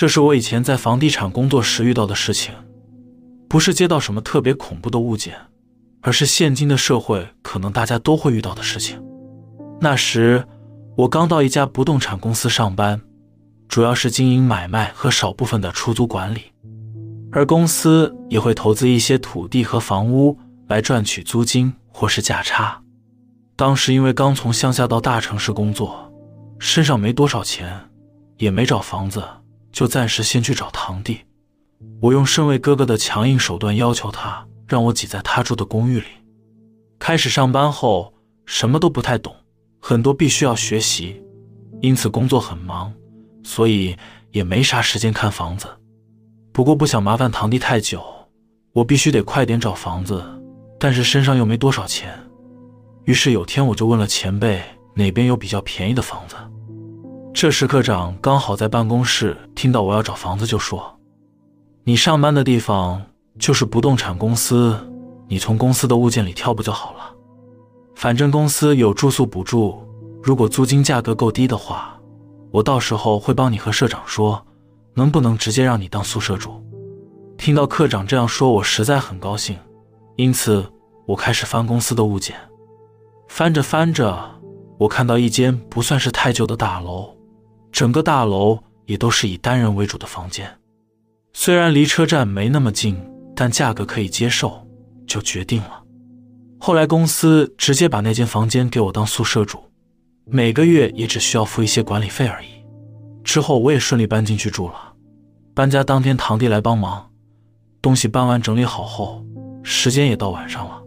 [0.00, 2.54] 这是我以前在房地产工作时遇到的事情，
[3.46, 5.36] 不是接到什么特别恐怖的物件。
[6.00, 8.98] 而是现今的社会可能大家都会遇到的事情。
[9.78, 10.42] 那时，
[10.96, 12.98] 我刚到一家不动产公司上班，
[13.68, 16.44] 主要是经营买卖和少部分的出租管理，
[17.30, 22.80] 而公司也会投资一些土地和房屋来赚取租金或是价差。
[23.54, 26.10] 当时因为刚从乡下到大城市工作，
[26.58, 27.78] 身上没多少钱，
[28.38, 29.22] 也没找房子，
[29.72, 31.20] 就暂时先去找堂弟。
[32.00, 34.46] 我用身为哥哥的强硬手段要求他。
[34.70, 36.06] 让我挤在他住的公寓里。
[36.96, 38.14] 开始上班后，
[38.46, 39.34] 什么都不太懂，
[39.80, 41.20] 很多必须要学习，
[41.80, 42.94] 因此工作很忙，
[43.42, 43.96] 所以
[44.30, 45.66] 也没啥时间看房子。
[46.52, 48.00] 不过不想麻烦堂弟太久，
[48.72, 50.22] 我必须得快点找房子，
[50.78, 52.16] 但是身上又没多少钱。
[53.06, 54.62] 于是有天我就问了前辈
[54.94, 56.36] 哪边有比较便宜的房子。
[57.32, 60.98] 这时科长刚好在办公室，听到我要找房子，就说
[61.84, 63.02] ：“你上班的地方。”
[63.38, 64.78] 就是不动产公司，
[65.26, 67.14] 你从公司的物件里挑不就好了？
[67.94, 69.80] 反正公司有住宿补助，
[70.22, 71.98] 如果租金价格够低的话，
[72.50, 74.44] 我到时候会帮你和社长说，
[74.92, 76.62] 能不能直接让你当宿舍住。
[77.38, 79.56] 听到科长这样说，我实在很高兴，
[80.16, 80.70] 因此
[81.06, 82.36] 我开始翻公司的物件。
[83.28, 84.38] 翻着翻着，
[84.76, 87.16] 我看到一间不算是太旧的大楼，
[87.72, 90.50] 整个大楼也都是以单人为主的房间。
[91.32, 93.00] 虽然离车站没那么近，
[93.36, 94.66] 但价格可以接受，
[95.06, 95.82] 就决定了。
[96.58, 99.58] 后来公司直接把那间房间给我当宿舍住，
[100.26, 102.48] 每个月也只需要付一些管理费而已。
[103.22, 104.92] 之后我也顺利搬进去住了。
[105.54, 107.10] 搬家当天，堂弟来帮忙，
[107.80, 109.24] 东西搬完整理好后，
[109.62, 110.82] 时间也到晚上了。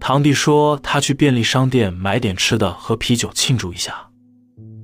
[0.00, 4.09] 堂弟说他去便利商店买点吃的和啤酒庆祝一下。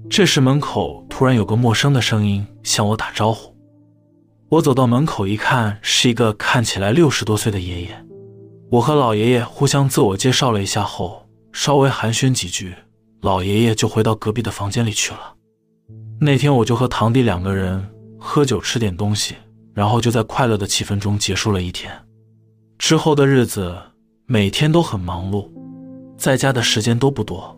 [0.09, 3.55] 这时门口突然有个陌生的声音向我打招呼。
[4.49, 8.07] 我走到门口一看，是一个看起来六十多岁的爷爷。
[8.71, 12.75] 我和老爷爷互相自我介绍了一下后，稍微寒暄几句，
[13.23, 15.35] 老爷爷就回到隔壁的房间里去了。
[16.21, 17.85] 那天我就和堂弟两个人
[18.19, 19.35] 喝酒吃点东西，
[19.75, 21.93] 然后就在快乐的气氛中结束了一天。
[22.79, 23.77] 之后的日子
[24.27, 25.49] 每天都很忙碌，
[26.17, 27.57] 在家的时间都不多，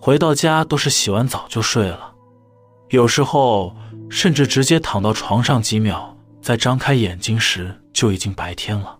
[0.00, 2.14] 回到家都是洗完澡就睡了，
[2.88, 3.76] 有时候
[4.08, 8.98] 甚至直接躺到床上几秒，再张开眼睛时就已经白天了。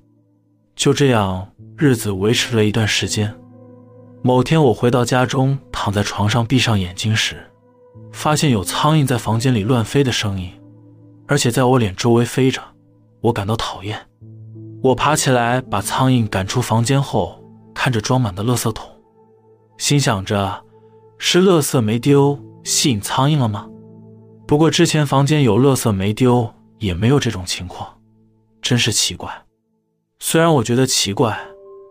[0.76, 3.34] 就这样日子维持了一段时间。
[4.22, 7.46] 某天我回到家中，躺在床上闭上眼睛时。
[8.12, 10.50] 发现有苍蝇在房间里乱飞的声音，
[11.26, 12.60] 而且在我脸周围飞着，
[13.22, 13.98] 我感到讨厌。
[14.82, 17.42] 我爬起来把苍蝇赶出房间后，
[17.72, 18.90] 看着装满的垃圾桶，
[19.78, 20.62] 心想着
[21.22, 23.68] 是垃圾没丢吸引苍蝇了吗？
[24.48, 27.86] 不过之前房间有垃圾没丢也没有这种情况，
[28.62, 29.30] 真是奇怪。
[30.18, 31.38] 虽然我觉得奇怪，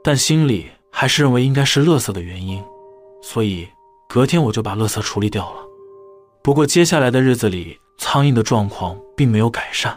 [0.03, 2.59] 但心里还是认为应该是垃圾的原因，
[3.21, 3.67] 所以
[4.09, 5.61] 隔天我就把垃圾处理掉了。
[6.41, 9.95] 不过接下来的日子里，苍蝇的状况并没有改善，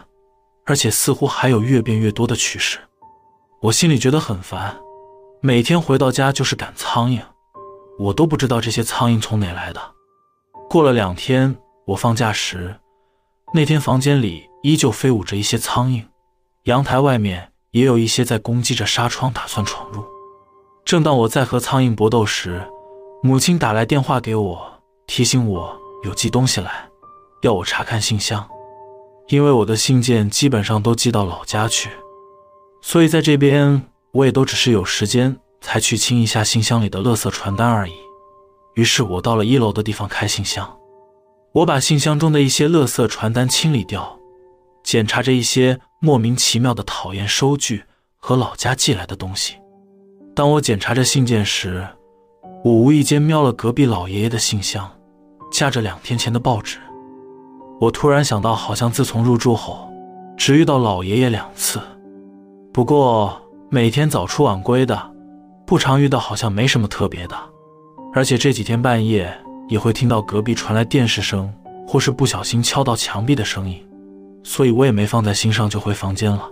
[0.63, 2.77] 而且似乎还有越变越多的趋势。
[3.61, 4.77] 我心里觉得很烦，
[5.41, 7.19] 每天回到家就是赶苍蝇，
[7.99, 9.81] 我都不知道这些苍蝇从哪来的。
[10.69, 12.75] 过了两天，我放假时，
[13.53, 16.03] 那天房间里依旧飞舞着一些苍蝇，
[16.63, 20.03] 阳台外面也有一些在攻击着纱窗，打算闯入。
[20.83, 22.67] 正当我在和苍蝇搏斗时，
[23.21, 25.79] 母亲打来电话给我，提醒我。
[26.03, 26.89] 有寄东西来，
[27.43, 28.45] 要我查看信箱，
[29.29, 31.89] 因为我的信件基本上都寄到老家去，
[32.81, 33.81] 所以在这边
[34.11, 37.93] 我也都只是有时间才去清一下信箱里的垃圾传单而已。
[38.75, 40.77] 于是我到了一楼的地方开信箱，
[41.53, 44.19] 我把信箱中的一些垃圾传单清理掉，
[44.83, 47.85] 检查着一些莫名其妙的讨厌收据
[48.17, 49.55] 和老家寄来的东西。
[50.35, 51.87] 当我检查着信件时，
[52.63, 54.91] 我无意间瞄了隔壁老爷爷的信箱。
[55.51, 56.79] 夹着两天前的报纸，
[57.79, 59.87] 我突然想到，好像自从入住后，
[60.35, 61.79] 只遇到老爷爷两次。
[62.73, 63.39] 不过
[63.69, 65.12] 每天早出晚归的，
[65.65, 67.35] 不常遇到，好像没什么特别的。
[68.13, 69.33] 而且这几天半夜
[69.67, 71.51] 也会听到隔壁传来电视声，
[71.87, 73.83] 或是不小心敲到墙壁的声音，
[74.43, 76.47] 所以我也没放在心上，就回房间了。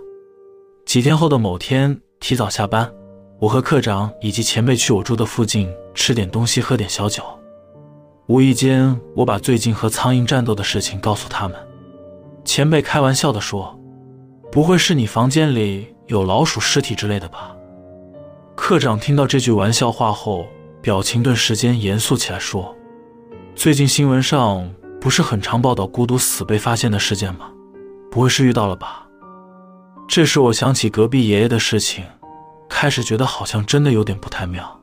[0.84, 2.90] 几天后的某天，提早下班，
[3.38, 7.22] 我和科长以及前辈去我住的附近吃点东西，喝点小酒。
[8.26, 11.56] 无意间，我把最近和苍蝇战斗的事情告诉他们。
[12.44, 13.78] 前辈开玩笑地说
[14.50, 17.51] ：“不会是你房间里有老鼠尸体之类的吧？”
[18.54, 20.46] 科长听到这句玩笑话后，
[20.80, 22.76] 表情顿时间严肃起来，说
[23.54, 27.50] ：“最近新闻上不是很常报道孤独死被发现的事件吗？
[28.10, 29.06] 不会是遇到了吧？”
[30.08, 32.04] 这时我想起隔壁爷爷的事情，
[32.68, 34.80] 开始觉得好像真的有点不太妙，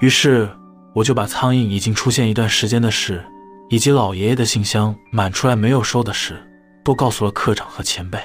[0.00, 0.48] 于是。
[0.92, 3.24] 我就把苍蝇已经出现一段时间的事，
[3.68, 6.36] 以及老爷爷的信箱满出来没有收的事，
[6.84, 8.18] 都告诉了科长和前辈。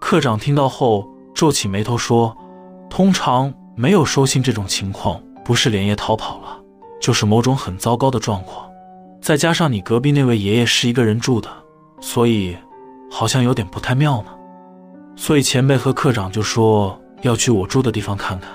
[0.00, 2.36] 科长听到后皱起眉头说
[2.90, 6.58] ：“通常没有收信这种情况，不是连夜逃跑了，
[7.00, 8.68] 就是某种很糟糕的状况。
[9.20, 11.48] 再加上你隔壁那位爷爷是一个人住的，
[12.00, 12.56] 所以
[13.10, 14.30] 好像有点不太妙呢。
[15.14, 18.50] 所以前辈和科长就说要去我住的地方看看。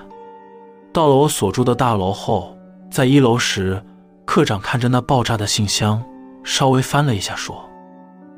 [0.91, 2.55] 到了我所住的大楼后。”
[2.91, 3.81] 在一楼时，
[4.25, 6.03] 科长看着那爆炸的信箱，
[6.43, 7.63] 稍微翻了一下，说：“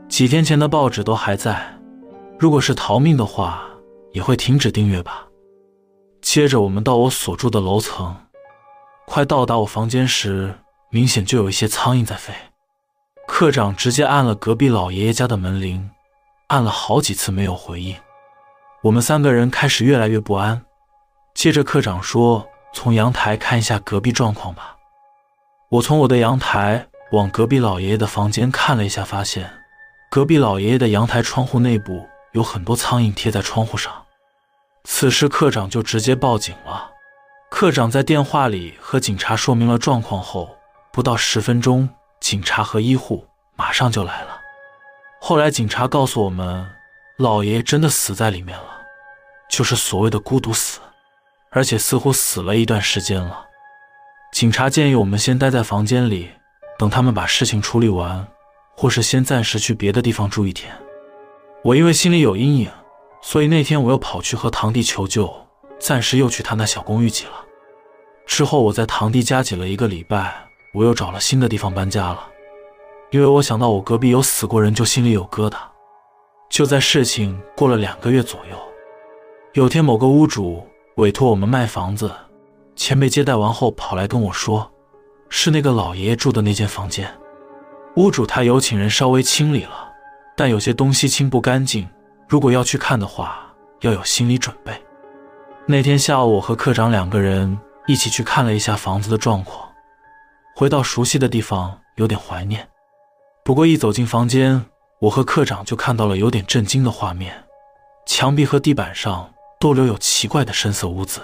[0.08, 1.76] 几天前的报纸都还在，
[2.38, 3.64] 如果是逃命的话，
[4.12, 5.26] 也会停止订阅吧。”
[6.24, 8.16] 接着，我们到我所住的楼层，
[9.06, 10.58] 快到达我房间时，
[10.90, 12.34] 明显就有一些苍蝇在飞。
[13.28, 15.92] 科长直接按了隔壁老爷爷家的门铃，
[16.48, 17.96] 按了好几次没有回应。
[18.84, 20.66] 我们三个人开始越来越不安。
[21.36, 22.48] 接着，科长说。
[22.76, 24.76] 从阳台看一下隔壁状况吧。
[25.70, 29.48] 我从我的阳台往隔壁老爷爷的房间看了一下，发现
[30.10, 34.03] 隔壁老爷爷的阳台窗户内部有很多苍蝇贴在窗户上。
[34.84, 36.92] 此时科长就直接报警了。
[37.50, 40.58] 科长在电话里和警察说明了状况后，
[40.92, 41.88] 不到十分钟，
[42.20, 43.26] 警察和医护
[43.56, 44.40] 马上就来了。
[45.22, 46.68] 后来警察告诉我们，
[47.18, 48.66] 老爷爷真的死在里面了，
[49.50, 50.80] 就是所谓的孤独死，
[51.52, 53.46] 而且似乎死了一段时间了。
[54.34, 56.32] 警察建议我们先待在房间里，
[56.78, 58.28] 等他们把事情处理完，
[58.76, 60.76] 或是先暂时去别的地方住一天。
[61.64, 62.70] 我因为心里有阴影，
[63.26, 65.34] 所以那天我又跑去和堂弟求救，
[65.80, 67.32] 暂时又去他那小公寓挤了。
[68.26, 72.28] 之后我在堂弟家挤了一个礼拜，我又找了新的地方搬家了，
[73.12, 75.56] 因为我想到我隔壁有死过人，就心里有疙瘩。
[76.50, 78.58] 就在事情过了两个月左右，
[79.54, 80.68] 有天某个屋主
[80.98, 82.12] 委托我们卖房子。
[82.76, 84.70] 前辈接待完后，跑来跟我说
[85.30, 87.10] ：“是那个老爷爷住的那间房间，
[87.96, 89.92] 屋主他有请人稍微清理了，
[90.36, 91.88] 但有些东西清不干净。
[92.34, 94.74] 如果要去看的话，要有心理准备。”
[95.70, 99.70] 那天下午，我和科长两个人一起去看了一下房子的状况。
[100.56, 102.68] 回到熟悉的地方，有点怀念。
[103.44, 104.66] 不过一走进房间，
[104.98, 107.44] 我和科长就看到了有点震惊的画面：
[108.08, 111.22] 墙壁和地板上都留有奇怪的深色污渍。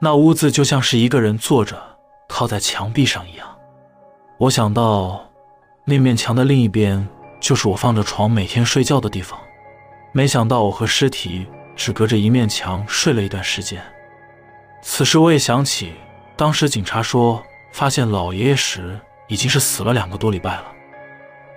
[0.00, 1.80] 那污渍就像是一个人坐着
[2.28, 3.46] 靠在墙壁上一样。
[4.38, 5.24] 我想到，
[5.84, 7.08] 那面墙的另一边
[7.40, 9.38] 就是我放着床每天睡觉的地方。
[10.16, 11.46] 没想到我和尸体
[11.76, 13.82] 只隔着一面墙睡了一段时间。
[14.80, 15.92] 此时我也想起，
[16.34, 18.98] 当时警察说发现老爷爷时
[19.28, 20.64] 已经是死了两个多礼拜了。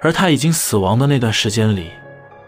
[0.02, 1.90] 而他已经死亡的那段时间里，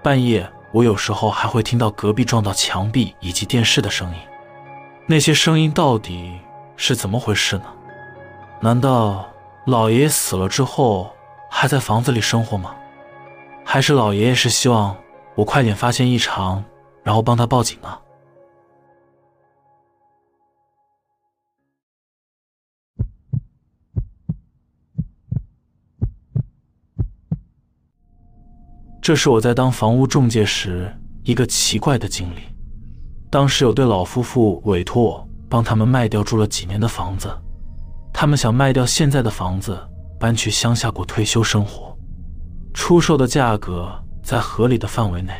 [0.03, 4.17] 半夜我有时候还会听到隔壁撞到墙壁以及电视的声音。
[5.05, 6.33] 那些声音到底
[6.75, 7.63] 是怎么回事呢？
[8.59, 9.29] 难道
[9.65, 11.09] 老爷爷死了之后
[11.49, 12.75] 还在房子里生活吗？
[13.63, 14.93] 还是老爷爷是希望
[15.35, 16.63] 我快点发现异常，
[17.03, 17.99] 然后帮他报警啊？
[29.01, 32.41] 这是我在当房屋中介时一个奇怪的经历。
[33.31, 37.27] 当时有对老夫妇委托我帮他们卖掉住了几年的房子，
[38.13, 39.75] 他们想卖掉现在的房子，
[40.19, 41.97] 搬去乡下过退休生活。
[42.73, 43.91] 出售的价格
[44.31, 45.33] 在合理的范围内，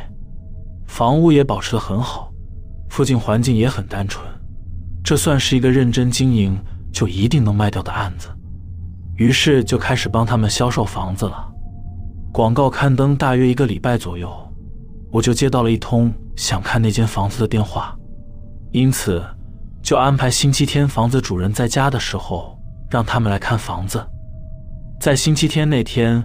[0.86, 2.30] 房屋也保持得很好，
[2.90, 4.22] 附近环境也很单纯，
[5.02, 6.62] 这算是一个认真经营
[6.92, 8.28] 就一定能卖掉的案子。
[9.16, 11.50] 于是就开始帮他们销售房子了。
[12.34, 14.30] 广告刊登大约一个礼拜左右，
[15.10, 16.12] 我就接到了一通。
[16.36, 17.96] 想看那间房子的电话，
[18.72, 19.24] 因此
[19.82, 22.58] 就安排星期天房子主人在家的时候，
[22.90, 24.06] 让他们来看房子。
[25.00, 26.22] 在星期天那天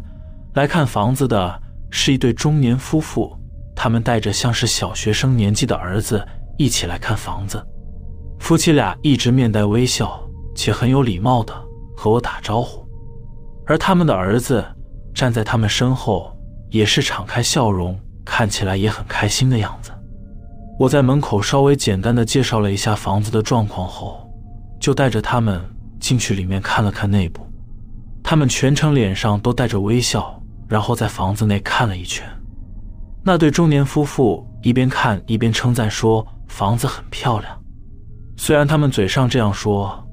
[0.55, 3.35] 来看房子的是一对中年夫妇，
[3.75, 6.25] 他们带着像是小学生年纪的儿子
[6.57, 7.63] 一起来看房子。
[8.39, 10.19] 夫妻俩一直面带微笑，
[10.55, 11.53] 且很有礼貌的
[11.95, 12.85] 和我打招呼，
[13.65, 14.63] 而他们的儿子
[15.13, 16.31] 站在他们身后，
[16.69, 19.91] 也是敞开笑容，看起来也很开心的样子。
[20.79, 24.29] 我在门口稍微简单的介绍了一下房子的状况后，
[24.79, 25.59] 就带着他们
[25.99, 27.41] 进去里面看了看内部。
[28.23, 30.36] 他们全程脸上都带着微笑，
[30.67, 32.27] 然后在房子内看了一圈。
[33.23, 37.61] 那对中年夫妇一边看一边称赞说房子很漂亮。
[38.37, 40.05] 虽然他们嘴上这样说，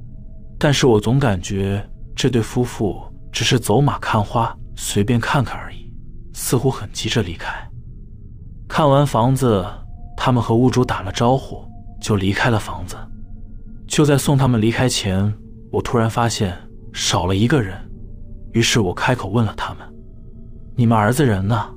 [0.59, 1.85] 但是我总感觉
[2.15, 3.01] 这对夫妇
[3.31, 5.93] 只是走马看花，随便看看而已，
[6.33, 7.53] 似乎很急着离开。
[8.69, 9.65] 看完房子。
[10.17, 11.69] 他们和屋主打了招呼，
[12.01, 12.97] 就离开了房子。
[13.87, 15.31] 就在送他们离开前，
[15.73, 16.57] 我突然发现
[16.93, 17.77] 少了一个人，
[18.53, 19.81] 于是我开口问了他们
[20.77, 21.71] ：“你们儿子人呢？”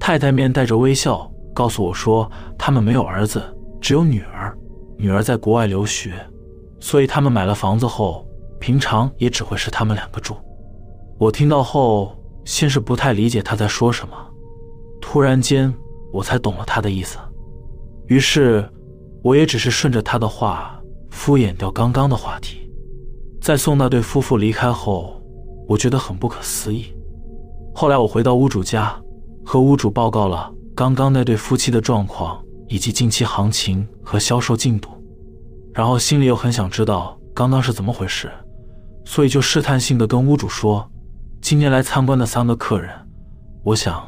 [0.00, 3.42] 太太面带着微笑告诉我说：“他们没有儿子，
[3.80, 4.56] 只有女儿，
[4.96, 6.14] 女儿在国外留学，
[6.80, 8.26] 所以他们买了房子后，
[8.58, 10.36] 平常也只会是他们两个住。”
[11.18, 14.14] 我听到后，先是不太理解他在说什么，
[15.00, 15.72] 突然间
[16.12, 17.18] 我才懂了他的意思。
[18.06, 18.66] 于是，
[19.22, 20.80] 我也只是顺着他的话
[21.10, 22.70] 敷衍掉刚刚的话题。
[23.42, 25.20] 在送那对夫妇离开后，
[25.66, 26.86] 我觉得很不可思议。
[27.80, 29.00] 后来我回到屋主家，
[29.46, 34.90] 和屋主报告了刚刚那对夫妻的状况以及近期行情和销售进度，
[35.72, 38.28] 然后心里又很想知道刚刚是怎么回事，
[39.04, 40.90] 所以就试探性的跟屋主说
[41.40, 42.90] ：“今年来参观的三个客人，
[43.62, 44.04] 我想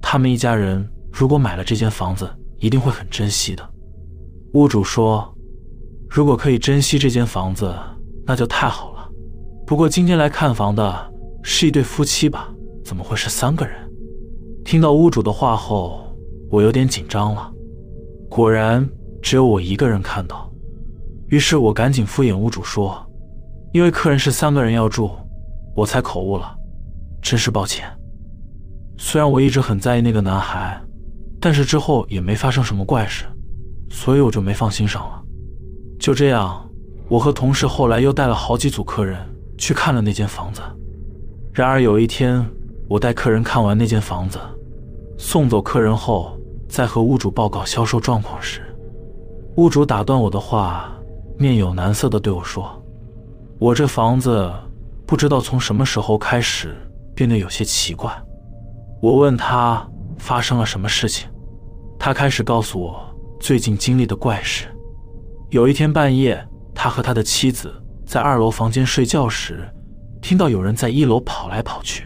[0.00, 3.70] 他们一家人如果买了这间房子。”一定会很珍惜的。
[4.54, 5.32] 屋主说
[6.10, 7.72] ：“如果可以珍惜这间房子，
[8.26, 9.08] 那就太好了。
[9.64, 11.12] 不过今天来看房的
[11.42, 12.51] 是一对夫妻吧？
[12.84, 13.74] 怎么会是三个人？”
[14.64, 16.16] 听到屋主的话后，
[16.50, 17.52] 我有点紧张了。
[18.28, 18.88] 果然
[19.20, 20.50] 只有我一个人看到，
[21.28, 23.04] 于是我赶紧敷衍屋主说
[23.72, 25.10] ：“因为客人是三个人要住，
[25.74, 26.56] 我才口误了，
[27.20, 27.84] 真是抱歉。”
[28.96, 30.80] 虽然我一直很在意那个男孩，
[31.40, 33.24] 但是之后也没发生什么怪事，
[33.90, 35.22] 所以我就没放心上了。
[35.98, 36.70] 就这样，
[37.08, 39.18] 我和同事后来又带了好几组客人
[39.58, 40.60] 去看了那间房子。
[41.52, 42.44] 然而有一天，
[42.92, 44.38] 我带客人看完那间房子，
[45.16, 46.38] 送走客人后，
[46.68, 48.60] 在和屋主报告销售状况时，
[49.56, 50.92] 屋主打断我的话，
[51.38, 52.70] 面有难色地对我说
[53.58, 54.52] ：“我这房子
[55.06, 56.76] 不知道从什么时候开始
[57.14, 58.12] 变得有些奇怪。”
[59.00, 59.88] 我问他
[60.18, 61.30] 发生了什么事情，
[61.98, 63.02] 他开始告诉我
[63.40, 64.66] 最近经历的怪事。
[65.48, 67.72] 有一天半夜，他和他的妻子
[68.04, 69.66] 在二楼房间睡觉时，
[70.20, 72.04] 听到有人在一楼跑来跑去。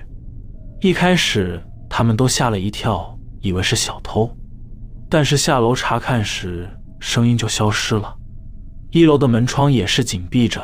[0.80, 4.30] 一开始他们都吓了一跳，以为是小偷，
[5.08, 6.68] 但是下楼查看时，
[7.00, 8.14] 声音就消失了。
[8.90, 10.62] 一楼的门窗也是紧闭着，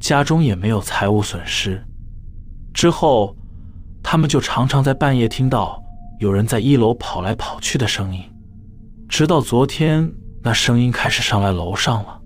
[0.00, 1.82] 家中也没有财物损失。
[2.72, 3.36] 之后，
[4.02, 5.82] 他们就常常在半夜听到
[6.18, 8.22] 有人在一楼跑来跑去的声音，
[9.08, 10.12] 直到昨天。
[10.42, 12.20] 那声音开始上来楼上了，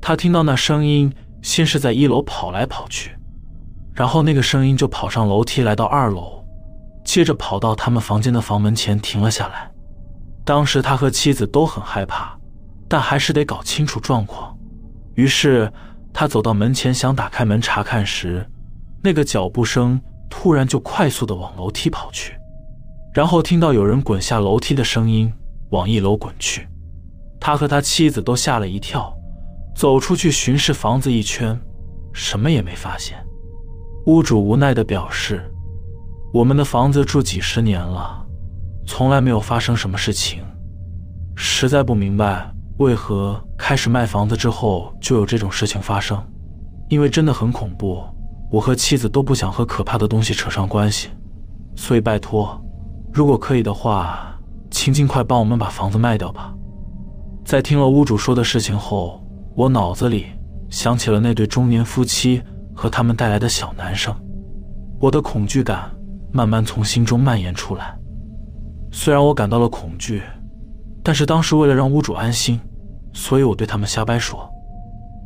[0.00, 1.12] 他听到那声音
[1.42, 3.14] 先是在一楼跑来跑去，
[3.94, 6.44] 然后那个声音就跑上楼梯来到二楼，
[7.04, 9.70] 接着跑到他们房间的房门前停了下来。
[10.44, 12.36] 当时他和妻子都很害怕，
[12.88, 14.56] 但还是得搞清楚状况。
[15.14, 15.70] 于是
[16.12, 18.48] 他走到门前想打开门查看时，
[19.02, 22.34] 那个脚步声突然就快速的往楼梯跑去，
[23.12, 25.32] 然后听到有人滚下楼梯的声音
[25.70, 26.66] 往一楼滚去。
[27.38, 29.14] 他和他妻子都吓了一跳，
[29.76, 31.60] 走出去巡视房子一圈，
[32.12, 33.22] 什么也没发现。
[34.06, 35.48] 屋主无奈地表示
[36.34, 38.26] ：“我们的房子住几十年了，
[38.84, 40.42] 从来没有发生什么事情，
[41.36, 46.20] 实在不明白为何开始卖房子之后就有这种事情发生。
[46.88, 48.02] 因为真的很恐怖，
[48.50, 51.08] 我和妻子都不想和可怕的东西扯上关系，
[51.76, 52.60] 所以拜托，
[53.12, 54.36] 如果可以的话，
[54.68, 56.52] 请尽快帮我们把房子卖掉吧。”
[57.46, 59.24] 在听了屋主说的事情后，
[59.54, 60.26] 我脑子里
[60.70, 62.42] 想起了那对中年夫妻
[62.74, 64.14] 和他们带来的小男生，
[65.00, 65.90] 我的恐惧感
[66.32, 67.96] 慢慢从心中蔓延出来。
[68.90, 70.22] 虽然我感到了恐惧，
[71.02, 72.60] 但是当时为了让屋主安心，
[73.12, 74.48] 所以我对他们瞎掰说。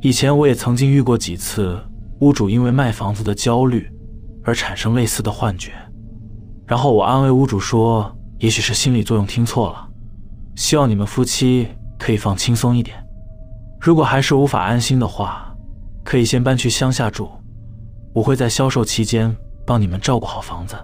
[0.01, 1.78] 以前我也曾经遇过几次，
[2.20, 3.90] 屋主因为卖房子的焦虑
[4.44, 5.72] 而产生类似的幻觉，
[6.66, 9.88] 然后我安慰屋主说，也许是心理作用听错了，
[10.55, 11.68] 希望你们夫妻。
[11.99, 12.94] 可以放轻松一点。
[13.80, 15.45] 如果还是无法安心的话，
[16.07, 17.28] 可以先搬去乡下住。
[18.14, 19.36] 我会在销售期间
[19.66, 20.76] 帮你们照顾好房子。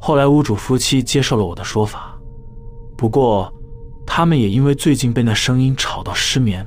[0.00, 2.18] 后来屋主夫妻接受了我的说法，
[2.98, 3.50] 不过
[4.04, 6.66] 他们也因为最近被那声音吵到失眠。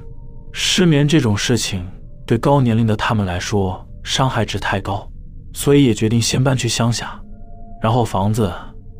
[0.53, 1.85] 失眠这种事情
[2.25, 5.05] 对高年龄的他们来说伤害值太高，
[5.53, 7.21] 所以也决定先搬去乡下，
[7.81, 8.49] 然后房子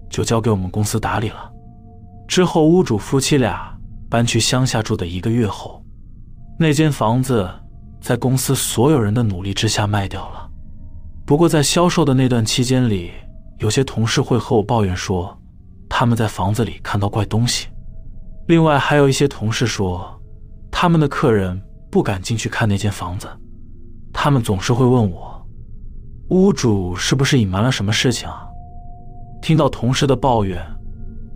[0.09, 1.49] 就交给我们公司打理了。
[2.28, 3.73] 之后屋主夫妻俩。
[4.07, 5.84] 搬去乡下住的一个月后，
[6.59, 7.49] 那间房子
[8.06, 10.47] 在公司所有人的努力之下卖掉了。
[11.26, 13.10] 不过在销售的那段期间里，
[13.58, 15.36] 有些同事会和我抱怨说，
[15.89, 17.66] 他们在房子里看到怪东西。
[18.45, 20.22] 另外还有一些同事说，
[20.70, 23.28] 他们的客人不敢进去看那间房子，
[24.14, 25.43] 他们总是会问我，
[26.30, 28.45] 屋主是不是隐瞒了什么事情啊？
[29.41, 30.64] 听到同事的抱怨，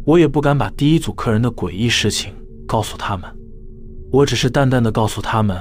[0.05, 2.32] 我也不敢把第一组客人的诡异事情。
[2.67, 3.28] 告诉他们，
[4.11, 5.57] 我只是淡淡的告诉他们，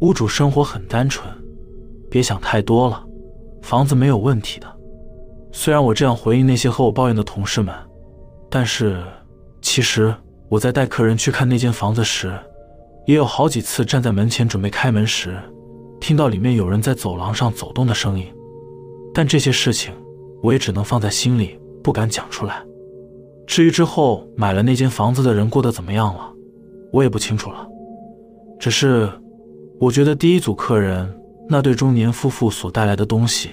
[0.00, 1.26] 屋主生活很单纯，
[2.10, 3.02] 别想太多了，
[3.62, 4.66] 房子没有问题的。
[5.52, 7.74] 虽然我这样回应那些和我抱怨的同事们，
[8.50, 9.02] 但是
[9.62, 10.14] 其实
[10.50, 12.38] 我在带客人去看那间房子时，
[13.06, 15.38] 也有好几次站在门前准备开门时，
[15.98, 18.26] 听到里面有人在走廊上走动的声音。
[19.14, 19.94] 但这些事情
[20.42, 22.62] 我也只能放在心里，不敢讲出来。
[23.46, 26.30] 至于之后买了那间房子的人过得怎么样了，
[26.92, 27.66] 我也不清楚了。
[28.58, 29.10] 只是，
[29.78, 31.14] 我觉得第一组客人
[31.48, 33.50] 那对中年夫妇所带来的东西，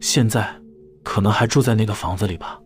[0.00, 0.48] 现在
[1.02, 2.58] 可能还住在那个房子里吧。